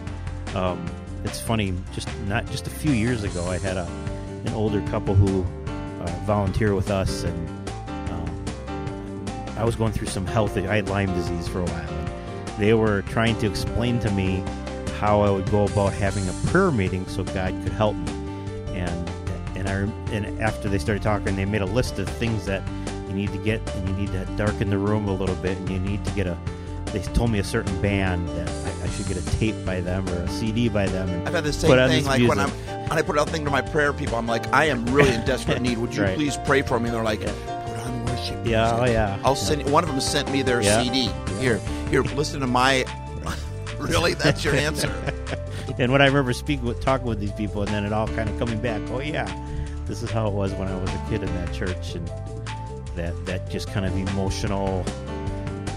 um, 0.55 0.85
it's 1.23 1.39
funny, 1.39 1.73
just 1.93 2.07
not 2.27 2.45
just 2.47 2.67
a 2.67 2.69
few 2.69 2.91
years 2.91 3.23
ago, 3.23 3.45
I 3.45 3.57
had 3.57 3.77
a 3.77 3.89
an 4.45 4.53
older 4.53 4.81
couple 4.87 5.15
who 5.15 5.43
uh, 6.01 6.05
volunteer 6.25 6.75
with 6.75 6.91
us, 6.91 7.23
and 7.23 7.69
um, 8.11 9.25
I 9.57 9.63
was 9.63 9.75
going 9.75 9.93
through 9.93 10.07
some 10.07 10.25
health. 10.25 10.55
I 10.57 10.75
had 10.75 10.89
Lyme 10.89 11.13
disease 11.13 11.47
for 11.47 11.61
a 11.61 11.65
while, 11.65 11.89
and 11.89 12.61
they 12.61 12.73
were 12.73 13.01
trying 13.03 13.37
to 13.39 13.47
explain 13.47 13.99
to 13.99 14.11
me 14.11 14.43
how 14.99 15.21
I 15.21 15.29
would 15.29 15.49
go 15.49 15.63
about 15.63 15.93
having 15.93 16.27
a 16.27 16.33
prayer 16.47 16.71
meeting 16.71 17.07
so 17.07 17.23
God 17.23 17.53
could 17.63 17.71
help 17.71 17.95
me 17.95 18.19
and 18.73 19.09
and 19.55 19.69
I 19.69 19.73
and 20.13 20.41
after 20.41 20.69
they 20.69 20.77
started 20.77 21.03
talking, 21.03 21.35
they 21.35 21.45
made 21.45 21.61
a 21.61 21.65
list 21.65 21.99
of 21.99 22.07
things 22.09 22.45
that 22.45 22.63
you 23.09 23.15
need 23.15 23.31
to 23.31 23.37
get, 23.39 23.59
and 23.75 23.89
you 23.89 23.95
need 23.95 24.11
to 24.11 24.25
darken 24.37 24.69
the 24.69 24.77
room 24.77 25.07
a 25.07 25.13
little 25.13 25.35
bit, 25.35 25.57
and 25.57 25.69
you 25.69 25.79
need 25.79 26.03
to 26.05 26.11
get 26.11 26.27
a. 26.27 26.37
They 26.93 26.99
told 27.13 27.29
me 27.31 27.37
a 27.39 27.43
certain 27.43 27.79
band 27.83 28.27
that 28.29 28.49
I, 28.49 28.85
I 28.85 28.89
should 28.89 29.07
get 29.07 29.17
a 29.17 29.25
tape 29.37 29.53
by 29.65 29.79
them 29.79 30.09
or 30.09 30.13
a 30.23 30.27
CD 30.29 30.69
by 30.69 30.87
them. 30.87 31.07
And 31.09 31.27
I've 31.27 31.35
had 31.35 31.43
the 31.43 31.53
same 31.53 31.69
thing. 31.89 32.03
Like 32.05 32.27
when 32.27 32.39
I'm 32.39 32.49
when 32.49 32.97
I 32.97 33.01
put 33.03 33.17
out 33.19 33.29
thing 33.29 33.45
to 33.45 33.51
my 33.51 33.61
prayer 33.61 33.93
people, 33.93 34.15
I'm 34.17 34.25
like, 34.25 34.47
I 34.53 34.65
am 34.65 34.85
really 34.87 35.13
in 35.13 35.23
desperate 35.25 35.61
need. 35.61 35.77
Would 35.77 35.93
you 35.95 36.01
Right. 36.03 36.15
please 36.15 36.37
pray 36.45 36.63
for 36.63 36.79
me? 36.79 36.87
And 36.87 36.95
they're 36.95 37.03
like, 37.03 37.21
Yeah. 37.21 37.31
put 37.67 37.77
on 37.85 38.05
worship. 38.05 38.35
Music. 38.37 38.51
Yeah, 38.51 38.75
oh, 38.79 38.85
yeah. 38.85 39.19
I'll 39.23 39.33
Yeah. 39.33 39.39
send. 39.39 39.71
One 39.71 39.83
of 39.83 39.89
them 39.91 40.01
sent 40.01 40.31
me 40.31 40.41
their 40.41 40.61
Yeah. 40.61 40.81
CD. 40.81 41.11
Here, 41.39 41.59
here, 41.91 42.01
listen 42.01 42.39
to 42.39 42.47
my. 42.47 42.85
really, 43.77 44.15
that's 44.15 44.43
your 44.43 44.55
answer. 44.55 44.91
and 45.77 45.91
what 45.91 46.01
I 46.01 46.07
remember 46.07 46.33
speaking 46.33 46.65
with 46.65 46.81
talking 46.81 47.05
with 47.05 47.19
these 47.19 47.31
people, 47.33 47.61
and 47.61 47.71
then 47.71 47.85
it 47.85 47.93
all 47.93 48.07
kind 48.07 48.27
of 48.27 48.39
coming 48.39 48.59
back. 48.59 48.81
Oh 48.91 48.99
yeah, 48.99 49.31
this 49.85 50.01
is 50.01 50.09
how 50.09 50.25
it 50.27 50.33
was 50.33 50.51
when 50.53 50.67
I 50.67 50.75
was 50.75 50.89
a 50.89 51.01
kid 51.07 51.21
in 51.21 51.31
that 51.35 51.53
church, 51.53 51.93
and 51.93 52.09
that 52.95 53.13
that 53.25 53.49
just 53.49 53.67
kind 53.69 53.85
of 53.85 53.95
emotional, 53.95 54.83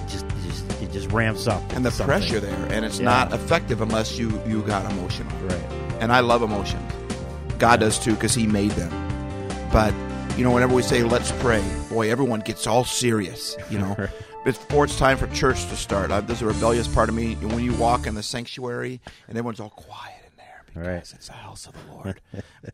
just 0.09 0.27
just 0.45 0.71
it 0.83 0.93
just 0.93 1.11
ramps 1.13 1.47
up. 1.47 1.63
and 1.75 1.85
the 1.85 1.91
something. 1.91 2.07
pressure 2.07 2.41
there, 2.41 2.67
and 2.73 2.85
it's 2.85 2.99
Yeah. 2.99 3.05
not 3.07 3.33
effective 3.33 3.81
unless 3.81 4.19
you 4.19 4.41
you 4.47 4.63
got 4.63 4.91
emotional. 4.93 5.33
right? 5.47 5.63
And 6.01 6.13
I 6.13 6.21
love 6.21 6.43
emotions. 6.43 6.93
God 7.59 7.81
does 7.81 7.99
too 7.99 8.15
because 8.15 8.35
He 8.35 8.47
made 8.47 8.73
them. 8.73 8.91
But 9.73 9.95
you 10.37 10.45
know, 10.45 10.51
whenever 10.51 10.75
we 10.75 10.83
say 10.83 11.03
"Let's 11.03 11.31
pray," 11.41 11.63
boy, 11.91 12.11
everyone 12.11 12.41
gets 12.41 12.67
all 12.67 12.85
serious. 12.85 13.57
You 13.71 13.79
know, 13.79 13.97
before 14.45 14.85
it's 14.85 14.97
time 14.99 15.17
for 15.19 15.27
church 15.29 15.67
to 15.67 15.77
start, 15.77 16.11
I, 16.11 16.21
there's 16.21 16.43
a 16.43 16.47
rebellious 16.47 16.89
part 16.89 17.09
of 17.09 17.15
me. 17.15 17.35
When 17.35 17.63
you 17.63 17.73
walk 17.75 18.07
in 18.07 18.15
the 18.15 18.23
sanctuary 18.23 19.01
and 19.29 19.37
everyone's 19.39 19.61
all 19.61 19.71
quiet 19.71 20.22
in 20.75 20.83
there 20.83 20.95
because 20.95 21.13
Right. 21.13 21.19
it's 21.19 21.27
the 21.29 21.33
house 21.35 21.67
of 21.67 21.73
the 21.75 21.93
Lord. 21.93 22.21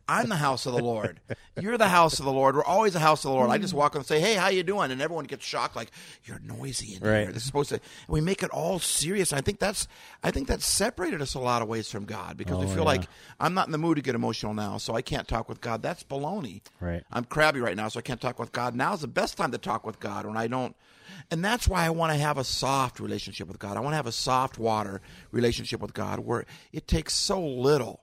I'm 0.07 0.29
the 0.29 0.35
house 0.37 0.65
of 0.65 0.73
the 0.73 0.83
Lord. 0.83 1.19
You're 1.59 1.77
the 1.77 1.89
house 1.89 2.19
of 2.19 2.25
the 2.25 2.31
Lord. 2.31 2.55
We're 2.55 2.63
always 2.63 2.93
the 2.93 2.99
house 2.99 3.23
of 3.25 3.31
the 3.31 3.35
Lord. 3.37 3.49
I 3.49 3.57
just 3.57 3.73
walk 3.73 3.95
in 3.95 3.99
and 3.99 4.07
say, 4.07 4.19
"Hey, 4.19 4.35
how 4.35 4.47
you 4.49 4.63
doing?" 4.63 4.91
And 4.91 5.01
everyone 5.01 5.25
gets 5.25 5.45
shocked, 5.45 5.75
like 5.75 5.91
you're 6.25 6.39
noisy 6.39 6.95
in 6.95 7.01
Right. 7.07 7.23
here. 7.23 7.27
This 7.31 7.43
is 7.43 7.47
supposed 7.47 7.69
to. 7.69 7.79
we 8.07 8.21
make 8.21 8.43
it 8.43 8.49
all 8.51 8.79
serious. 8.79 9.33
I 9.33 9.41
think 9.41 9.59
that's. 9.59 9.87
I 10.23 10.31
think 10.31 10.47
that's 10.47 10.65
separated 10.65 11.21
us 11.21 11.33
a 11.33 11.39
lot 11.39 11.61
of 11.61 11.67
ways 11.67 11.89
from 11.89 12.05
God 12.05 12.37
because 12.37 12.57
we 12.57 12.65
Oh, 12.65 12.69
feel 12.69 12.77
yeah. 12.79 12.83
like 12.83 13.07
I'm 13.39 13.53
not 13.53 13.67
in 13.67 13.71
the 13.71 13.77
mood 13.77 13.95
to 13.97 14.01
get 14.01 14.15
emotional 14.15 14.53
now, 14.53 14.77
so 14.77 14.95
I 14.95 15.01
can't 15.01 15.27
talk 15.27 15.47
with 15.49 15.61
God. 15.61 15.81
That's 15.81 16.03
baloney. 16.03 16.61
Right. 16.79 17.03
I'm 17.11 17.23
crabby 17.25 17.59
right 17.59 17.75
now, 17.77 17.87
so 17.89 17.99
I 17.99 18.01
can't 18.01 18.19
talk 18.21 18.39
with 18.39 18.51
God. 18.51 18.75
Now's 18.75 19.01
the 19.01 19.07
best 19.07 19.37
time 19.37 19.51
to 19.51 19.57
talk 19.57 19.85
with 19.85 19.99
God 19.99 20.25
when 20.25 20.37
I 20.37 20.47
don't. 20.47 20.75
And 21.31 21.43
that's 21.43 21.67
why 21.67 21.85
I 21.85 21.89
want 21.89 22.11
to 22.13 22.17
have 22.19 22.37
a 22.37 22.43
soft 22.43 22.99
relationship 22.99 23.47
with 23.47 23.59
God. 23.59 23.77
I 23.77 23.79
want 23.79 23.93
to 23.93 23.97
have 23.97 24.07
a 24.07 24.11
soft 24.11 24.57
water 24.57 25.01
relationship 25.31 25.81
with 25.81 25.93
God 25.93 26.19
where 26.19 26.45
it 26.73 26.87
takes 26.87 27.13
so 27.13 27.39
little 27.45 28.01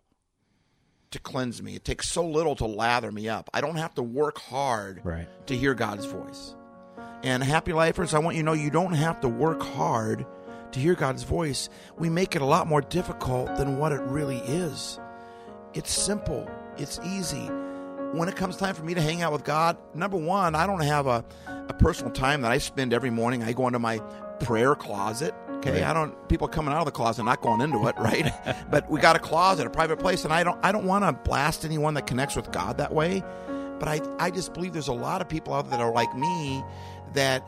to 1.10 1.18
cleanse 1.18 1.62
me. 1.62 1.76
It 1.76 1.84
takes 1.84 2.08
so 2.08 2.26
little 2.26 2.56
to 2.56 2.66
lather 2.66 3.10
me 3.12 3.28
up. 3.28 3.48
I 3.54 3.60
don't 3.60 3.76
have 3.76 3.94
to 3.94 4.02
work 4.02 4.38
hard 4.38 5.00
Right. 5.04 5.28
to 5.46 5.56
hear 5.56 5.74
God's 5.74 6.04
voice. 6.06 6.54
And 7.22 7.42
happy 7.42 7.72
lifers, 7.72 8.14
I 8.14 8.18
want 8.18 8.36
you 8.36 8.42
to 8.42 8.46
know 8.46 8.52
you 8.52 8.70
don't 8.70 8.92
have 8.94 9.20
to 9.20 9.28
work 9.28 9.62
hard 9.62 10.26
to 10.72 10.80
hear 10.80 10.94
God's 10.94 11.22
voice. 11.22 11.68
We 11.96 12.10
make 12.10 12.36
it 12.36 12.42
a 12.42 12.46
lot 12.46 12.66
more 12.66 12.80
difficult 12.80 13.56
than 13.56 13.78
what 13.78 13.92
it 13.92 14.00
really 14.02 14.38
is. 14.38 14.98
It's 15.74 15.90
simple, 15.92 16.48
it's 16.76 16.98
easy. 17.04 17.50
When 18.16 18.28
it 18.28 18.36
comes 18.36 18.56
time 18.56 18.74
for 18.74 18.82
me 18.82 18.94
to 18.94 19.00
hang 19.00 19.22
out 19.22 19.32
with 19.32 19.44
God, 19.44 19.76
number 19.94 20.16
one, 20.16 20.54
I 20.54 20.66
don't 20.66 20.80
have 20.80 21.06
a, 21.06 21.24
a 21.46 21.74
personal 21.74 22.12
time 22.12 22.40
that 22.42 22.50
I 22.50 22.58
spend 22.58 22.92
every 22.92 23.10
morning. 23.10 23.42
I 23.42 23.52
go 23.52 23.66
into 23.66 23.78
my 23.78 23.98
prayer 24.40 24.74
closet. 24.74 25.34
Okay, 25.58 25.82
Right. 25.82 25.82
I 25.82 25.92
don't 25.92 26.28
people 26.28 26.48
coming 26.48 26.72
out 26.74 26.80
of 26.80 26.84
the 26.86 26.92
closet, 26.92 27.24
not 27.24 27.40
going 27.40 27.60
into 27.60 27.86
it, 27.88 27.96
right? 27.98 28.32
but 28.70 28.88
we 28.90 29.00
got 29.00 29.16
a 29.16 29.18
closet, 29.18 29.66
a 29.66 29.70
private 29.70 29.98
place, 29.98 30.24
and 30.24 30.32
I 30.32 30.44
don't 30.44 30.58
I 30.64 30.72
don't 30.72 30.84
want 30.84 31.04
to 31.04 31.12
blast 31.12 31.64
anyone 31.64 31.94
that 31.94 32.06
connects 32.06 32.36
with 32.36 32.52
God 32.52 32.78
that 32.78 32.92
way. 32.92 33.22
But 33.78 33.88
I 33.88 34.00
I 34.18 34.30
just 34.30 34.52
believe 34.54 34.72
there's 34.72 34.88
a 34.88 34.92
lot 34.92 35.20
of 35.20 35.28
people 35.28 35.54
out 35.54 35.68
there 35.68 35.78
that 35.78 35.84
are 35.84 35.92
like 35.92 36.14
me 36.14 36.62
that 37.14 37.42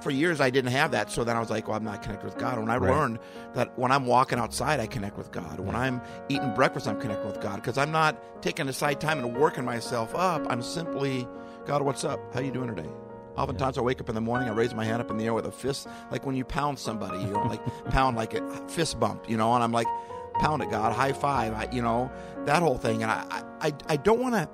for 0.00 0.10
years 0.10 0.40
I 0.40 0.50
didn't 0.50 0.72
have 0.72 0.90
that, 0.92 1.10
so 1.10 1.24
then 1.24 1.36
I 1.36 1.40
was 1.40 1.50
like, 1.50 1.66
well, 1.68 1.76
I'm 1.76 1.84
not 1.84 2.02
connected 2.02 2.24
with 2.24 2.38
God. 2.38 2.58
When 2.58 2.68
I 2.70 2.76
Right. 2.76 2.90
learned 2.92 3.18
that 3.54 3.78
when 3.78 3.90
I'm 3.92 4.06
walking 4.06 4.38
outside, 4.38 4.80
I 4.80 4.86
connect 4.86 5.16
with 5.16 5.30
God. 5.32 5.60
When 5.60 5.74
I'm 5.74 6.00
eating 6.28 6.52
breakfast, 6.54 6.86
I'm 6.86 7.00
connecting 7.00 7.26
with 7.26 7.40
God 7.40 7.56
because 7.56 7.78
I'm 7.78 7.90
not 7.92 8.16
taking 8.42 8.68
aside 8.68 9.00
time 9.00 9.18
and 9.18 9.36
working 9.36 9.64
myself 9.64 10.14
up. 10.14 10.46
I'm 10.50 10.62
simply, 10.62 11.26
God, 11.66 11.82
what's 11.82 12.04
up? 12.04 12.20
How 12.34 12.40
you 12.40 12.50
doing 12.50 12.68
today? 12.74 12.88
Oftentimes 13.36 13.78
I 13.78 13.80
wake 13.80 14.00
up 14.00 14.08
in 14.08 14.14
the 14.14 14.20
morning, 14.20 14.48
I 14.48 14.52
raise 14.52 14.74
my 14.74 14.84
hand 14.84 15.00
up 15.00 15.10
in 15.10 15.16
the 15.16 15.24
air 15.24 15.34
with 15.34 15.46
a 15.46 15.50
fist, 15.52 15.88
like 16.10 16.24
when 16.24 16.36
you 16.36 16.44
pound 16.44 16.78
somebody, 16.78 17.18
you 17.18 17.30
know, 17.30 17.42
like 17.42 17.60
pound 17.90 18.16
like 18.16 18.34
a 18.34 18.68
fist 18.68 19.00
bump, 19.00 19.28
you 19.28 19.36
know, 19.36 19.54
and 19.54 19.64
I'm 19.64 19.72
like, 19.72 19.88
pound 20.34 20.62
it, 20.62 20.70
God, 20.70 20.92
high 20.92 21.12
five, 21.12 21.52
I, 21.54 21.68
you 21.72 21.82
know, 21.82 22.10
that 22.44 22.62
whole 22.62 22.76
thing. 22.78 23.02
And 23.02 23.10
I, 23.10 23.42
I, 23.60 23.72
I 23.88 23.96
don't 23.96 24.20
want 24.20 24.34
to. 24.34 24.48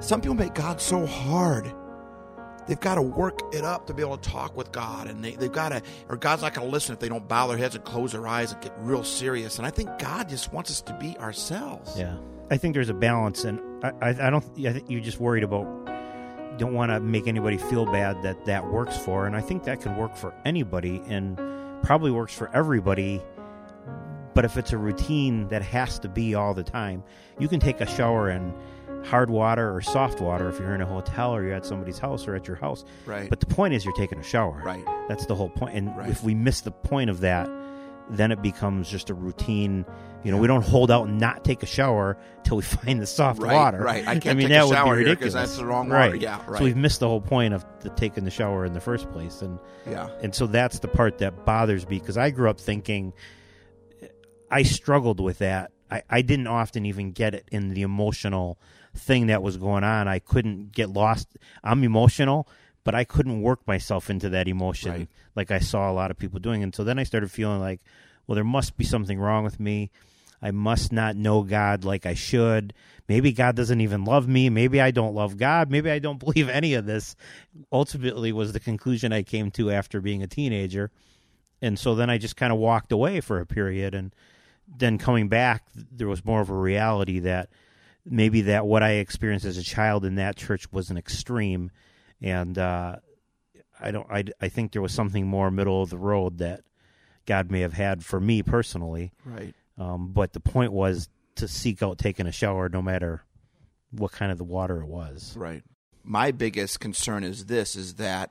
Some 0.00 0.20
people 0.20 0.34
make 0.34 0.54
God 0.54 0.80
so 0.80 1.06
hard. 1.06 1.72
They've 2.66 2.80
got 2.80 2.96
to 2.96 3.02
work 3.02 3.54
it 3.54 3.64
up 3.64 3.86
to 3.86 3.94
be 3.94 4.02
able 4.02 4.18
to 4.18 4.28
talk 4.28 4.56
with 4.56 4.72
God, 4.72 5.08
and 5.08 5.24
they, 5.24 5.36
they've 5.36 5.52
got 5.52 5.68
to, 5.70 5.82
or 6.08 6.16
God's 6.16 6.42
not 6.42 6.54
going 6.54 6.66
to 6.66 6.72
listen 6.72 6.92
if 6.92 6.98
they 6.98 7.08
don't 7.08 7.26
bow 7.28 7.46
their 7.46 7.56
heads 7.56 7.76
and 7.76 7.84
close 7.84 8.12
their 8.12 8.26
eyes 8.26 8.52
and 8.52 8.60
get 8.60 8.72
real 8.78 9.04
serious. 9.04 9.58
And 9.58 9.66
I 9.66 9.70
think 9.70 9.98
God 9.98 10.28
just 10.28 10.52
wants 10.52 10.70
us 10.70 10.80
to 10.82 10.92
be 10.94 11.16
ourselves. 11.18 11.96
Yeah, 11.98 12.16
I 12.50 12.56
think 12.56 12.74
there's 12.74 12.88
a 12.88 12.94
balance, 12.94 13.44
and 13.44 13.60
I, 13.84 13.92
I, 14.02 14.08
I 14.08 14.30
don't. 14.30 14.44
I 14.66 14.72
think 14.72 14.90
you're 14.90 15.00
just 15.00 15.20
worried 15.20 15.44
about. 15.44 15.66
Don't 16.58 16.72
want 16.72 16.90
to 16.90 17.00
make 17.00 17.28
anybody 17.28 17.58
feel 17.58 17.84
bad 17.84 18.22
that 18.22 18.46
that 18.46 18.72
works 18.72 18.96
for, 18.96 19.26
and 19.26 19.36
I 19.36 19.42
think 19.42 19.64
that 19.64 19.80
can 19.80 19.96
work 19.96 20.16
for 20.16 20.34
anybody, 20.44 21.02
and 21.06 21.38
probably 21.82 22.10
works 22.10 22.34
for 22.34 22.50
everybody. 22.54 23.22
But 24.34 24.44
if 24.44 24.58
it's 24.58 24.72
a 24.72 24.78
routine 24.78 25.48
that 25.48 25.62
has 25.62 25.98
to 26.00 26.08
be 26.08 26.34
all 26.34 26.52
the 26.52 26.62
time, 26.62 27.04
you 27.38 27.48
can 27.48 27.60
take 27.60 27.80
a 27.80 27.86
shower 27.86 28.28
in 28.28 28.52
hard 29.06 29.30
water 29.30 29.74
or 29.74 29.80
soft 29.80 30.20
water 30.20 30.48
if 30.48 30.58
you're 30.58 30.74
in 30.74 30.80
a 30.80 30.86
hotel 30.86 31.34
or 31.34 31.42
you're 31.42 31.54
at 31.54 31.64
somebody's 31.64 31.98
house 31.98 32.26
or 32.26 32.34
at 32.34 32.46
your 32.46 32.56
house. 32.56 32.84
Right. 33.06 33.30
But 33.30 33.40
the 33.40 33.46
point 33.46 33.74
is, 33.74 33.84
you're 33.84 33.94
taking 33.94 34.18
a 34.18 34.22
shower. 34.24 34.60
Right. 34.64 34.84
That's 35.08 35.26
the 35.26 35.34
whole 35.34 35.48
point. 35.50 35.74
And 35.76 35.96
Right. 35.96 36.10
if 36.10 36.22
we 36.24 36.34
miss 36.34 36.60
the 36.62 36.70
point 36.72 37.10
of 37.10 37.20
that, 37.20 37.48
then 38.10 38.30
it 38.32 38.40
becomes 38.42 38.88
just 38.88 39.10
a 39.10 39.14
routine. 39.14 39.84
You 40.22 40.30
know, 40.32 40.38
we 40.38 40.46
don't 40.46 40.64
hold 40.64 40.90
out 40.90 41.06
and 41.08 41.18
not 41.18 41.44
take 41.44 41.62
a 41.62 41.66
shower 41.66 42.16
till 42.44 42.56
we 42.56 42.62
find 42.84 43.00
the 43.00 43.06
soft 43.06 43.40
Right, 43.40 43.52
water. 43.54 43.78
right. 43.78 44.06
I 44.06 44.18
can't 44.18 44.38
mean, 44.38 44.48
take 44.48 44.56
a 44.56 44.60
that 44.60 44.66
would 44.68 44.74
shower 44.74 44.96
be 44.96 45.04
here 45.04 45.14
'cause 45.16 45.22
ridiculous. 45.24 45.34
that's 45.34 45.56
the 45.58 45.66
wrong 45.66 45.88
water. 45.88 46.10
right. 46.12 46.20
Yeah, 46.20 46.40
right. 46.46 46.58
So 46.58 46.64
we've 46.64 46.76
missed 46.76 47.00
the 47.00 47.08
whole 47.08 47.20
point 47.20 47.54
of 47.54 47.64
the 47.80 47.90
taking 47.90 48.24
the 48.24 48.30
shower 48.30 48.64
in 48.64 48.74
the 48.74 48.80
first 48.80 49.10
place, 49.12 49.42
and 49.42 49.58
Yeah. 49.88 50.08
and 50.22 50.34
so 50.34 50.46
that's 50.46 50.78
the 50.80 50.88
part 50.88 51.18
that 51.18 51.44
bothers 51.44 51.88
me 51.88 51.98
because 51.98 52.16
I 52.16 52.30
grew 52.30 52.48
up 52.50 52.60
thinking 52.60 53.12
I 54.50 54.62
struggled 54.62 55.20
with 55.20 55.38
that. 55.38 55.72
I, 55.90 56.02
I 56.10 56.22
didn't 56.22 56.46
often 56.48 56.86
even 56.86 57.12
get 57.12 57.34
it 57.34 57.48
in 57.52 57.74
the 57.74 57.82
emotional 57.82 58.58
thing 58.96 59.26
that 59.28 59.42
was 59.42 59.56
going 59.56 59.84
on. 59.84 60.08
I 60.08 60.18
couldn't 60.18 60.72
get 60.72 60.90
lost. 60.90 61.28
I'm 61.62 61.84
emotional, 61.84 62.48
but 62.84 62.94
I 62.94 63.04
couldn't 63.04 63.42
work 63.42 63.66
myself 63.66 64.10
into 64.10 64.28
that 64.30 64.48
emotion 64.48 64.90
Right. 64.92 65.08
like 65.34 65.50
I 65.50 65.58
saw 65.58 65.90
a 65.90 65.94
lot 65.94 66.10
of 66.10 66.18
people 66.18 66.40
doing. 66.40 66.62
And 66.62 66.74
so 66.74 66.84
then 66.84 66.98
I 66.98 67.02
started 67.04 67.30
feeling 67.30 67.60
like, 67.60 67.80
well, 68.26 68.34
there 68.34 68.44
must 68.44 68.76
be 68.76 68.84
something 68.84 69.18
wrong 69.18 69.44
with 69.44 69.60
me. 69.60 69.90
I 70.42 70.50
must 70.50 70.92
not 70.92 71.16
know 71.16 71.42
God 71.42 71.84
like 71.84 72.04
I 72.06 72.14
should. 72.14 72.74
Maybe 73.08 73.32
God 73.32 73.56
doesn't 73.56 73.80
even 73.80 74.04
love 74.04 74.28
me. 74.28 74.50
Maybe 74.50 74.80
I 74.80 74.90
don't 74.90 75.14
love 75.14 75.36
God. 75.38 75.70
Maybe 75.70 75.90
I 75.90 75.98
don't 75.98 76.18
believe 76.24 76.48
any 76.48 76.74
of 76.74 76.86
this. 76.86 77.16
Ultimately, 77.72 78.32
was 78.32 78.52
the 78.52 78.60
conclusion 78.60 79.12
I 79.12 79.22
came 79.22 79.50
to 79.52 79.70
after 79.70 80.00
being 80.00 80.22
a 80.22 80.26
teenager. 80.26 80.90
And 81.62 81.78
so 81.78 81.94
then 81.94 82.10
I 82.10 82.18
just 82.18 82.36
kind 82.36 82.52
of 82.52 82.58
walked 82.58 82.92
away 82.92 83.20
for 83.20 83.40
a 83.40 83.46
period. 83.46 83.94
And 83.94 84.14
then 84.68 84.98
coming 84.98 85.28
back, 85.28 85.64
there 85.74 86.08
was 86.08 86.24
more 86.24 86.40
of 86.42 86.50
a 86.50 86.54
reality 86.54 87.18
that 87.20 87.48
maybe 88.08 88.42
that 88.42 88.66
what 88.66 88.82
I 88.82 88.92
experienced 88.92 89.44
as 89.44 89.58
a 89.58 89.62
child 89.62 90.04
in 90.04 90.14
that 90.14 90.36
church 90.36 90.70
was 90.72 90.90
an 90.90 90.96
extreme. 90.96 91.70
And 92.22 92.56
uh, 92.56 92.96
I 93.80 93.90
don't. 93.90 94.06
I, 94.10 94.24
I 94.40 94.48
think 94.48 94.72
there 94.72 94.80
was 94.82 94.92
something 94.92 95.26
more 95.26 95.50
middle 95.50 95.82
of 95.82 95.90
the 95.90 95.98
road 95.98 96.38
that 96.38 96.62
God 97.26 97.50
may 97.50 97.60
have 97.60 97.74
had 97.74 98.04
for 98.04 98.20
me 98.20 98.42
personally. 98.42 99.12
Right. 99.24 99.54
Um, 99.76 100.12
but 100.12 100.32
the 100.32 100.40
point 100.40 100.72
was 100.72 101.08
to 101.34 101.46
seek 101.46 101.82
out 101.82 101.98
taking 101.98 102.26
a 102.26 102.32
shower, 102.32 102.68
no 102.70 102.80
matter 102.80 103.22
what 103.90 104.12
kind 104.12 104.32
of 104.32 104.38
the 104.38 104.44
water 104.44 104.80
it 104.80 104.86
was. 104.86 105.36
Right. 105.36 105.62
My 106.02 106.30
biggest 106.30 106.80
concern 106.80 107.24
is 107.24 107.46
this: 107.46 107.76
is 107.76 107.94
that 107.94 108.30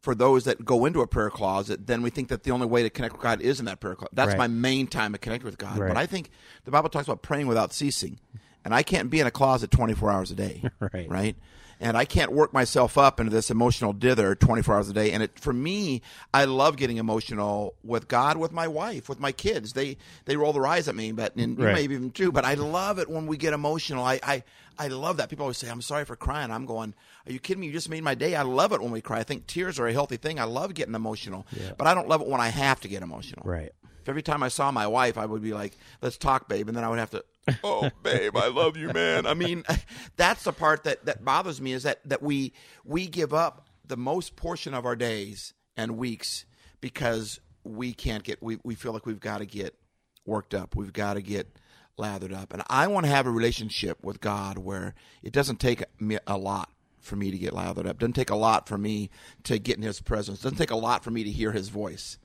for 0.00 0.14
those 0.14 0.44
that 0.44 0.64
go 0.64 0.86
into 0.86 1.00
a 1.00 1.06
prayer 1.06 1.30
closet, 1.30 1.86
then 1.86 2.00
we 2.00 2.10
think 2.10 2.28
that 2.28 2.44
the 2.44 2.52
only 2.52 2.66
way 2.66 2.82
to 2.84 2.88
connect 2.90 3.12
with 3.12 3.22
God 3.22 3.40
is 3.42 3.58
in 3.58 3.66
that 3.66 3.80
prayer 3.80 3.96
closet. 3.96 4.14
That's 4.14 4.28
Right. 4.30 4.38
my 4.38 4.46
main 4.46 4.86
time 4.86 5.12
to 5.12 5.18
connect 5.18 5.42
with 5.44 5.58
God. 5.58 5.76
Right. 5.78 5.88
But 5.88 5.96
I 5.96 6.06
think 6.06 6.30
the 6.64 6.70
Bible 6.70 6.88
talks 6.88 7.08
about 7.08 7.22
praying 7.22 7.48
without 7.48 7.72
ceasing, 7.72 8.20
and 8.66 8.74
I 8.74 8.82
can't 8.82 9.08
be 9.08 9.20
in 9.20 9.26
a 9.26 9.30
closet 9.30 9.70
twenty 9.70 9.94
four 9.94 10.10
hours 10.10 10.30
a 10.30 10.34
day. 10.34 10.62
Right. 10.80 11.08
Right. 11.08 11.36
And 11.78 11.94
I 11.94 12.06
can't 12.06 12.32
work 12.32 12.54
myself 12.54 12.96
up 12.96 13.20
into 13.20 13.30
this 13.30 13.50
emotional 13.50 13.92
dither 13.92 14.34
24 14.34 14.74
hours 14.76 14.88
a 14.88 14.94
day. 14.94 15.12
And 15.12 15.22
it, 15.22 15.38
for 15.38 15.52
me, 15.52 16.00
I 16.32 16.46
love 16.46 16.78
getting 16.78 16.96
emotional 16.96 17.74
with 17.84 18.08
God, 18.08 18.38
with 18.38 18.50
my 18.50 18.66
wife, 18.66 19.10
with 19.10 19.20
my 19.20 19.30
kids. 19.30 19.74
They 19.74 19.98
they 20.24 20.38
roll 20.38 20.54
their 20.54 20.66
eyes 20.66 20.88
at 20.88 20.94
me, 20.94 21.12
but 21.12 21.36
and 21.36 21.58
Right. 21.58 21.74
maybe 21.74 21.94
even 21.94 22.12
too. 22.12 22.32
But 22.32 22.46
I 22.46 22.54
love 22.54 22.98
it 22.98 23.10
when 23.10 23.26
we 23.26 23.36
get 23.36 23.52
emotional. 23.52 24.02
I, 24.04 24.18
I 24.22 24.42
I 24.78 24.88
love 24.88 25.18
that. 25.18 25.28
People 25.28 25.44
always 25.44 25.58
say, 25.58 25.68
"I'm 25.68 25.82
sorry 25.82 26.06
for 26.06 26.16
crying." 26.16 26.50
I'm 26.50 26.64
going, 26.64 26.94
"Are 27.26 27.32
you 27.32 27.38
kidding 27.40 27.60
me? 27.60 27.66
You 27.66 27.74
just 27.74 27.90
made 27.90 28.02
my 28.02 28.14
day." 28.14 28.34
I 28.36 28.42
love 28.42 28.72
it 28.72 28.80
when 28.80 28.90
we 28.90 29.02
cry. 29.02 29.18
I 29.18 29.24
think 29.24 29.46
tears 29.46 29.78
are 29.78 29.86
a 29.86 29.92
healthy 29.92 30.16
thing. 30.16 30.40
I 30.40 30.44
love 30.44 30.72
getting 30.72 30.94
emotional, 30.94 31.46
but 31.76 31.86
I 31.86 31.92
don't 31.92 32.08
love 32.08 32.22
it 32.22 32.26
when 32.26 32.40
I 32.40 32.48
have 32.48 32.80
to 32.80 32.88
get 32.88 33.02
emotional. 33.02 33.42
Right. 33.44 33.72
If 34.06 34.10
every 34.10 34.22
time 34.22 34.44
I 34.44 34.48
saw 34.48 34.70
my 34.70 34.86
wife, 34.86 35.18
I 35.18 35.26
would 35.26 35.42
be 35.42 35.52
like, 35.52 35.76
"Let's 36.00 36.16
talk, 36.16 36.48
babe," 36.48 36.68
and 36.68 36.76
then 36.76 36.84
I 36.84 36.88
would 36.88 37.00
have 37.00 37.10
to, 37.10 37.24
"Oh, 37.64 37.90
babe, 38.04 38.36
I 38.36 38.46
love 38.46 38.76
you, 38.76 38.92
man." 38.92 39.26
I 39.26 39.34
mean, 39.34 39.64
that's 40.16 40.44
the 40.44 40.52
part 40.52 40.84
that 40.84 41.06
that 41.06 41.24
bothers 41.24 41.60
me 41.60 41.72
is 41.72 41.82
that 41.82 42.08
that 42.08 42.22
we 42.22 42.52
we 42.84 43.08
give 43.08 43.34
up 43.34 43.68
the 43.84 43.96
most 43.96 44.36
portion 44.36 44.74
of 44.74 44.86
our 44.86 44.94
days 44.94 45.54
and 45.76 45.98
weeks 45.98 46.46
because 46.80 47.40
we 47.64 47.92
can't 47.92 48.22
get 48.22 48.40
we 48.40 48.60
we 48.62 48.76
feel 48.76 48.92
like 48.92 49.06
we've 49.06 49.18
got 49.18 49.38
to 49.38 49.44
get 49.44 49.74
worked 50.24 50.54
up. 50.54 50.76
We've 50.76 50.92
got 50.92 51.14
to 51.14 51.20
get 51.20 51.58
lathered 51.96 52.32
up, 52.32 52.52
and 52.52 52.62
I 52.68 52.86
want 52.86 53.06
to 53.06 53.10
have 53.10 53.26
a 53.26 53.32
relationship 53.32 54.04
with 54.04 54.20
God 54.20 54.56
where 54.56 54.94
it 55.24 55.32
doesn't 55.32 55.58
take 55.58 55.82
me 56.00 56.18
a 56.28 56.38
lot 56.38 56.70
for 57.00 57.16
me 57.16 57.32
to 57.32 57.38
get 57.38 57.54
lathered 57.54 57.88
up. 57.88 57.98
Doesn't 57.98 58.12
take 58.12 58.30
a 58.30 58.36
lot 58.36 58.68
for 58.68 58.78
me 58.78 59.10
to 59.42 59.58
get 59.58 59.78
in 59.78 59.82
His 59.82 60.00
presence. 60.00 60.42
Doesn't 60.42 60.58
take 60.58 60.70
a 60.70 60.76
lot 60.76 61.02
for 61.02 61.10
me 61.10 61.24
to 61.24 61.30
hear 61.32 61.50
His 61.50 61.70
voice. 61.70 62.18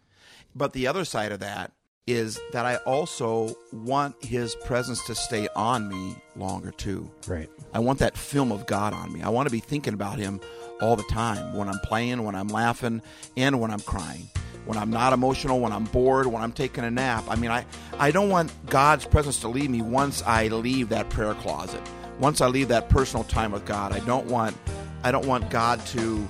But 0.56 0.74
the 0.74 0.88
other 0.88 1.06
side 1.06 1.32
of 1.32 1.40
that 1.40 1.72
is 2.08 2.40
that 2.52 2.66
I 2.66 2.78
also 2.78 3.56
want 3.72 4.24
His 4.24 4.56
presence 4.56 5.06
to 5.06 5.16
stay 5.16 5.48
on 5.56 5.88
me 5.88 6.16
longer 6.36 6.72
too. 6.72 7.10
Right. 7.28 7.50
I 7.74 7.80
want 7.80 8.00
that 8.00 8.18
film 8.18 8.52
of 8.52 8.66
God 8.66 8.94
on 8.94 9.14
me. 9.14 9.22
I 9.22 9.30
want 9.30 9.48
to 9.48 9.52
be 9.52 9.60
thinking 9.60 9.94
about 9.94 10.18
Him 10.18 10.42
all 10.82 10.96
the 10.96 11.04
time 11.04 11.56
when 11.56 11.70
I'm 11.70 11.80
playing, 11.80 12.24
when 12.24 12.36
I'm 12.36 12.48
laughing, 12.48 13.02
and 13.38 13.62
when 13.62 13.72
I'm 13.72 13.80
crying. 13.82 14.28
When 14.66 14.78
I'm 14.78 14.92
not 14.92 15.14
emotional, 15.14 15.60
when 15.60 15.72
I'm 15.72 15.86
bored, 15.86 16.28
when 16.28 16.42
I'm 16.42 16.52
taking 16.52 16.84
a 16.84 16.92
nap. 16.92 17.24
I 17.28 17.36
mean, 17.36 17.50
I, 17.50 17.66
I 17.98 18.12
don't 18.12 18.30
want 18.30 18.52
God's 18.68 19.06
presence 19.06 19.40
to 19.42 19.48
leave 19.48 19.70
me 19.70 19.82
once 19.82 20.22
I 20.24 20.48
leave 20.50 20.90
that 20.90 21.10
prayer 21.10 21.34
closet. 21.34 21.82
Once 22.20 22.42
I 22.42 22.48
leave 22.48 22.68
that 22.68 22.88
personal 22.88 23.24
time 23.24 23.52
with 23.52 23.66
God. 23.66 23.92
I 23.92 24.00
don't 24.02 24.28
want 24.28 24.56
I 25.04 25.12
don't 25.12 25.26
want 25.26 25.50
God 25.50 25.84
to 25.88 26.28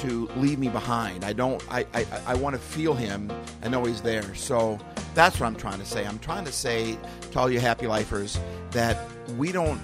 to 0.00 0.28
leave 0.36 0.58
me 0.58 0.68
behind. 0.68 1.24
I 1.24 1.32
don't. 1.32 1.62
I, 1.70 1.86
I, 1.94 2.06
I 2.26 2.34
want 2.34 2.54
to 2.54 2.60
feel 2.60 2.94
Him 2.94 3.30
and 3.62 3.72
know 3.72 3.84
He's 3.84 4.00
there. 4.00 4.34
So 4.34 4.78
that's 5.14 5.40
what 5.40 5.46
I'm 5.46 5.56
trying 5.56 5.78
to 5.78 5.86
say. 5.86 6.06
I'm 6.06 6.18
trying 6.18 6.44
to 6.44 6.52
say 6.52 6.98
to 7.32 7.38
all 7.38 7.50
you 7.50 7.60
happy 7.60 7.86
lifers 7.86 8.38
that 8.70 9.08
we 9.36 9.52
don't 9.52 9.80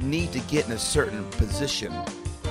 need 0.00 0.32
to 0.32 0.40
get 0.40 0.66
in 0.66 0.72
a 0.72 0.78
certain 0.78 1.24
position. 1.32 1.92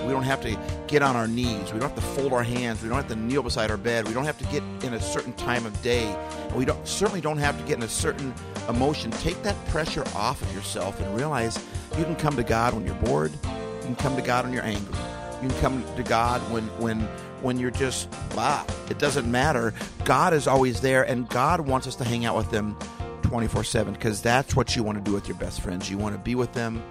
We 0.05 0.13
don't 0.13 0.23
have 0.23 0.41
to 0.41 0.57
get 0.87 1.01
on 1.01 1.15
our 1.15 1.27
knees. 1.27 1.73
We 1.73 1.79
don't 1.79 1.89
have 1.89 1.95
to 1.95 2.21
fold 2.21 2.31
our 2.31 2.43
hands. 2.43 2.81
We 2.81 2.89
don't 2.89 2.97
have 2.97 3.09
to 3.09 3.15
kneel 3.15 3.43
beside 3.43 3.69
our 3.69 3.77
bed. 3.77 4.07
We 4.07 4.13
don't 4.13 4.25
have 4.25 4.37
to 4.37 4.45
get 4.45 4.63
in 4.83 4.93
a 4.93 4.99
certain 4.99 5.33
time 5.33 5.65
of 5.65 5.81
day. 5.81 6.15
We 6.55 6.65
don't 6.65 6.87
certainly 6.87 7.21
don't 7.21 7.37
have 7.37 7.57
to 7.59 7.63
get 7.65 7.77
in 7.77 7.83
a 7.83 7.89
certain 7.89 8.33
emotion. 8.69 9.11
Take 9.11 9.41
that 9.43 9.55
pressure 9.67 10.03
off 10.15 10.41
of 10.41 10.53
yourself 10.53 10.99
and 11.01 11.15
realize 11.15 11.63
you 11.97 12.05
can 12.05 12.15
come 12.15 12.35
to 12.37 12.43
God 12.43 12.73
when 12.73 12.85
you're 12.85 12.95
bored. 12.95 13.31
You 13.33 13.81
can 13.81 13.95
come 13.95 14.15
to 14.15 14.21
God 14.21 14.45
when 14.45 14.53
you're 14.53 14.63
angry. 14.63 14.95
You 15.41 15.47
can 15.47 15.59
come 15.59 15.95
to 15.95 16.03
God 16.03 16.41
when 16.51 16.63
when 16.79 16.99
when 17.41 17.57
you're 17.57 17.71
just 17.71 18.09
blah. 18.31 18.65
It 18.89 18.99
doesn't 18.99 19.29
matter. 19.29 19.73
God 20.03 20.33
is 20.33 20.47
always 20.47 20.81
there, 20.81 21.03
and 21.03 21.29
God 21.29 21.61
wants 21.61 21.87
us 21.87 21.95
to 21.97 22.03
hang 22.03 22.25
out 22.25 22.35
with 22.35 22.51
Him 22.51 22.75
24 23.23 23.63
7 23.63 23.93
because 23.93 24.21
that's 24.21 24.55
what 24.55 24.75
you 24.75 24.83
want 24.83 24.97
to 24.97 25.03
do 25.03 25.13
with 25.13 25.27
your 25.27 25.37
best 25.37 25.61
friends. 25.61 25.89
You 25.89 25.97
want 25.97 26.15
to 26.15 26.21
be 26.21 26.35
with 26.35 26.51
them 26.53 26.83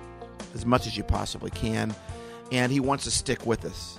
as 0.55 0.64
much 0.64 0.87
as 0.87 0.97
you 0.97 1.02
possibly 1.02 1.50
can, 1.50 1.95
and 2.50 2.73
He 2.73 2.81
wants 2.81 3.05
to 3.05 3.11
stick 3.11 3.45
with 3.45 3.64
us. 3.64 3.99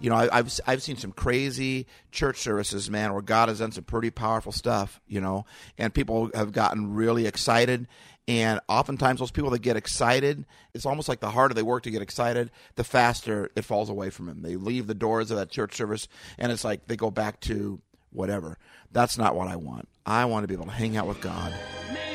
You 0.00 0.10
know, 0.10 0.16
I, 0.16 0.38
I've 0.38 0.60
I've 0.66 0.82
seen 0.82 0.96
some 0.96 1.12
crazy 1.12 1.86
church 2.10 2.38
services, 2.38 2.90
man, 2.90 3.12
where 3.12 3.22
God 3.22 3.48
has 3.48 3.58
done 3.58 3.72
some 3.72 3.84
pretty 3.84 4.10
powerful 4.10 4.52
stuff. 4.52 5.00
You 5.06 5.20
know, 5.20 5.46
and 5.76 5.92
people 5.92 6.30
have 6.34 6.52
gotten 6.52 6.94
really 6.94 7.26
excited. 7.26 7.86
And 8.26 8.60
oftentimes, 8.68 9.20
those 9.20 9.30
people 9.30 9.50
that 9.50 9.60
get 9.60 9.76
excited, 9.76 10.46
it's 10.72 10.86
almost 10.86 11.08
like 11.08 11.20
the 11.20 11.30
harder 11.30 11.52
they 11.52 11.62
work 11.62 11.82
to 11.82 11.90
get 11.90 12.00
excited, 12.00 12.50
the 12.74 12.84
faster 12.84 13.50
it 13.54 13.64
falls 13.64 13.90
away 13.90 14.08
from 14.08 14.26
them. 14.26 14.40
They 14.40 14.56
leave 14.56 14.86
the 14.86 14.94
doors 14.94 15.30
of 15.30 15.36
that 15.36 15.50
church 15.50 15.74
service, 15.74 16.08
and 16.38 16.50
it's 16.50 16.64
like 16.64 16.86
they 16.86 16.96
go 16.96 17.10
back 17.10 17.40
to 17.40 17.80
whatever. 18.12 18.56
That's 18.92 19.18
not 19.18 19.34
what 19.34 19.48
I 19.48 19.56
want. 19.56 19.88
I 20.06 20.24
want 20.24 20.44
to 20.44 20.48
be 20.48 20.54
able 20.54 20.66
to 20.66 20.70
hang 20.72 20.96
out 20.96 21.06
with 21.06 21.20
God 21.20 21.52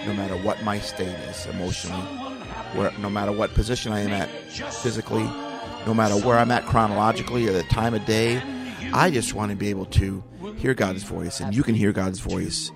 no 0.08 0.14
matter 0.14 0.36
what 0.38 0.64
my 0.64 0.80
state 0.80 1.08
is 1.08 1.46
emotionally, 1.48 2.02
where, 2.74 2.92
no 3.00 3.10
matter 3.10 3.32
what 3.32 3.54
position 3.54 3.92
I 3.92 4.00
am 4.00 4.12
at 4.12 4.30
physically, 4.74 5.30
no 5.86 5.94
matter 5.94 6.16
where 6.16 6.40
I'm 6.40 6.52
at 6.52 6.66
chronologically 6.66 7.48
or 7.48 7.54
the 7.54 7.64
time 7.64 7.94
of 7.94 8.06
day. 8.06 8.42
I 8.94 9.12
just 9.12 9.36
want 9.36 9.52
to 9.52 9.58
be 9.58 9.70
able 9.70 9.86
to 9.86 10.24
hear 10.58 10.74
God's 10.74 11.04
voice, 11.04 11.40
and 11.40 11.56
you 11.56 11.62
can 11.62 11.76
hear 11.76 11.92
God's 11.92 12.20
voice 12.20 12.72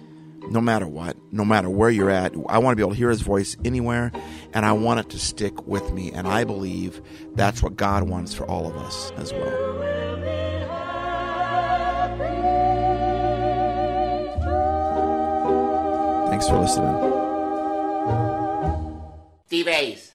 no 0.50 0.62
matter 0.62 0.88
what, 0.88 1.18
no 1.32 1.46
matter 1.46 1.70
where 1.70 1.90
you're 1.90 2.10
at. 2.10 2.34
I 2.48 2.58
want 2.58 2.74
to 2.74 2.76
be 2.76 2.84
able 2.84 2.92
to 2.92 2.98
hear 2.98 3.10
His 3.10 3.22
voice 3.22 3.56
anywhere, 3.64 4.12
and 4.54 4.66
I 4.66 4.74
want 4.74 5.00
it 5.00 5.10
to 5.10 5.20
stick 5.20 5.66
with 5.68 5.92
me. 5.94 6.12
And 6.12 6.28
I 6.28 6.44
believe 6.44 7.02
that's 7.36 7.64
what 7.64 7.76
God 7.76 8.04
wants 8.10 8.34
for 8.34 8.46
all 8.46 8.68
of 8.68 8.76
us 8.78 9.12
as 9.18 9.32
well. 9.34 9.74
Thanks 16.30 16.48
for 16.50 16.58
listening. 16.58 17.24
Steve 19.48 19.68
Ace. 19.68 20.12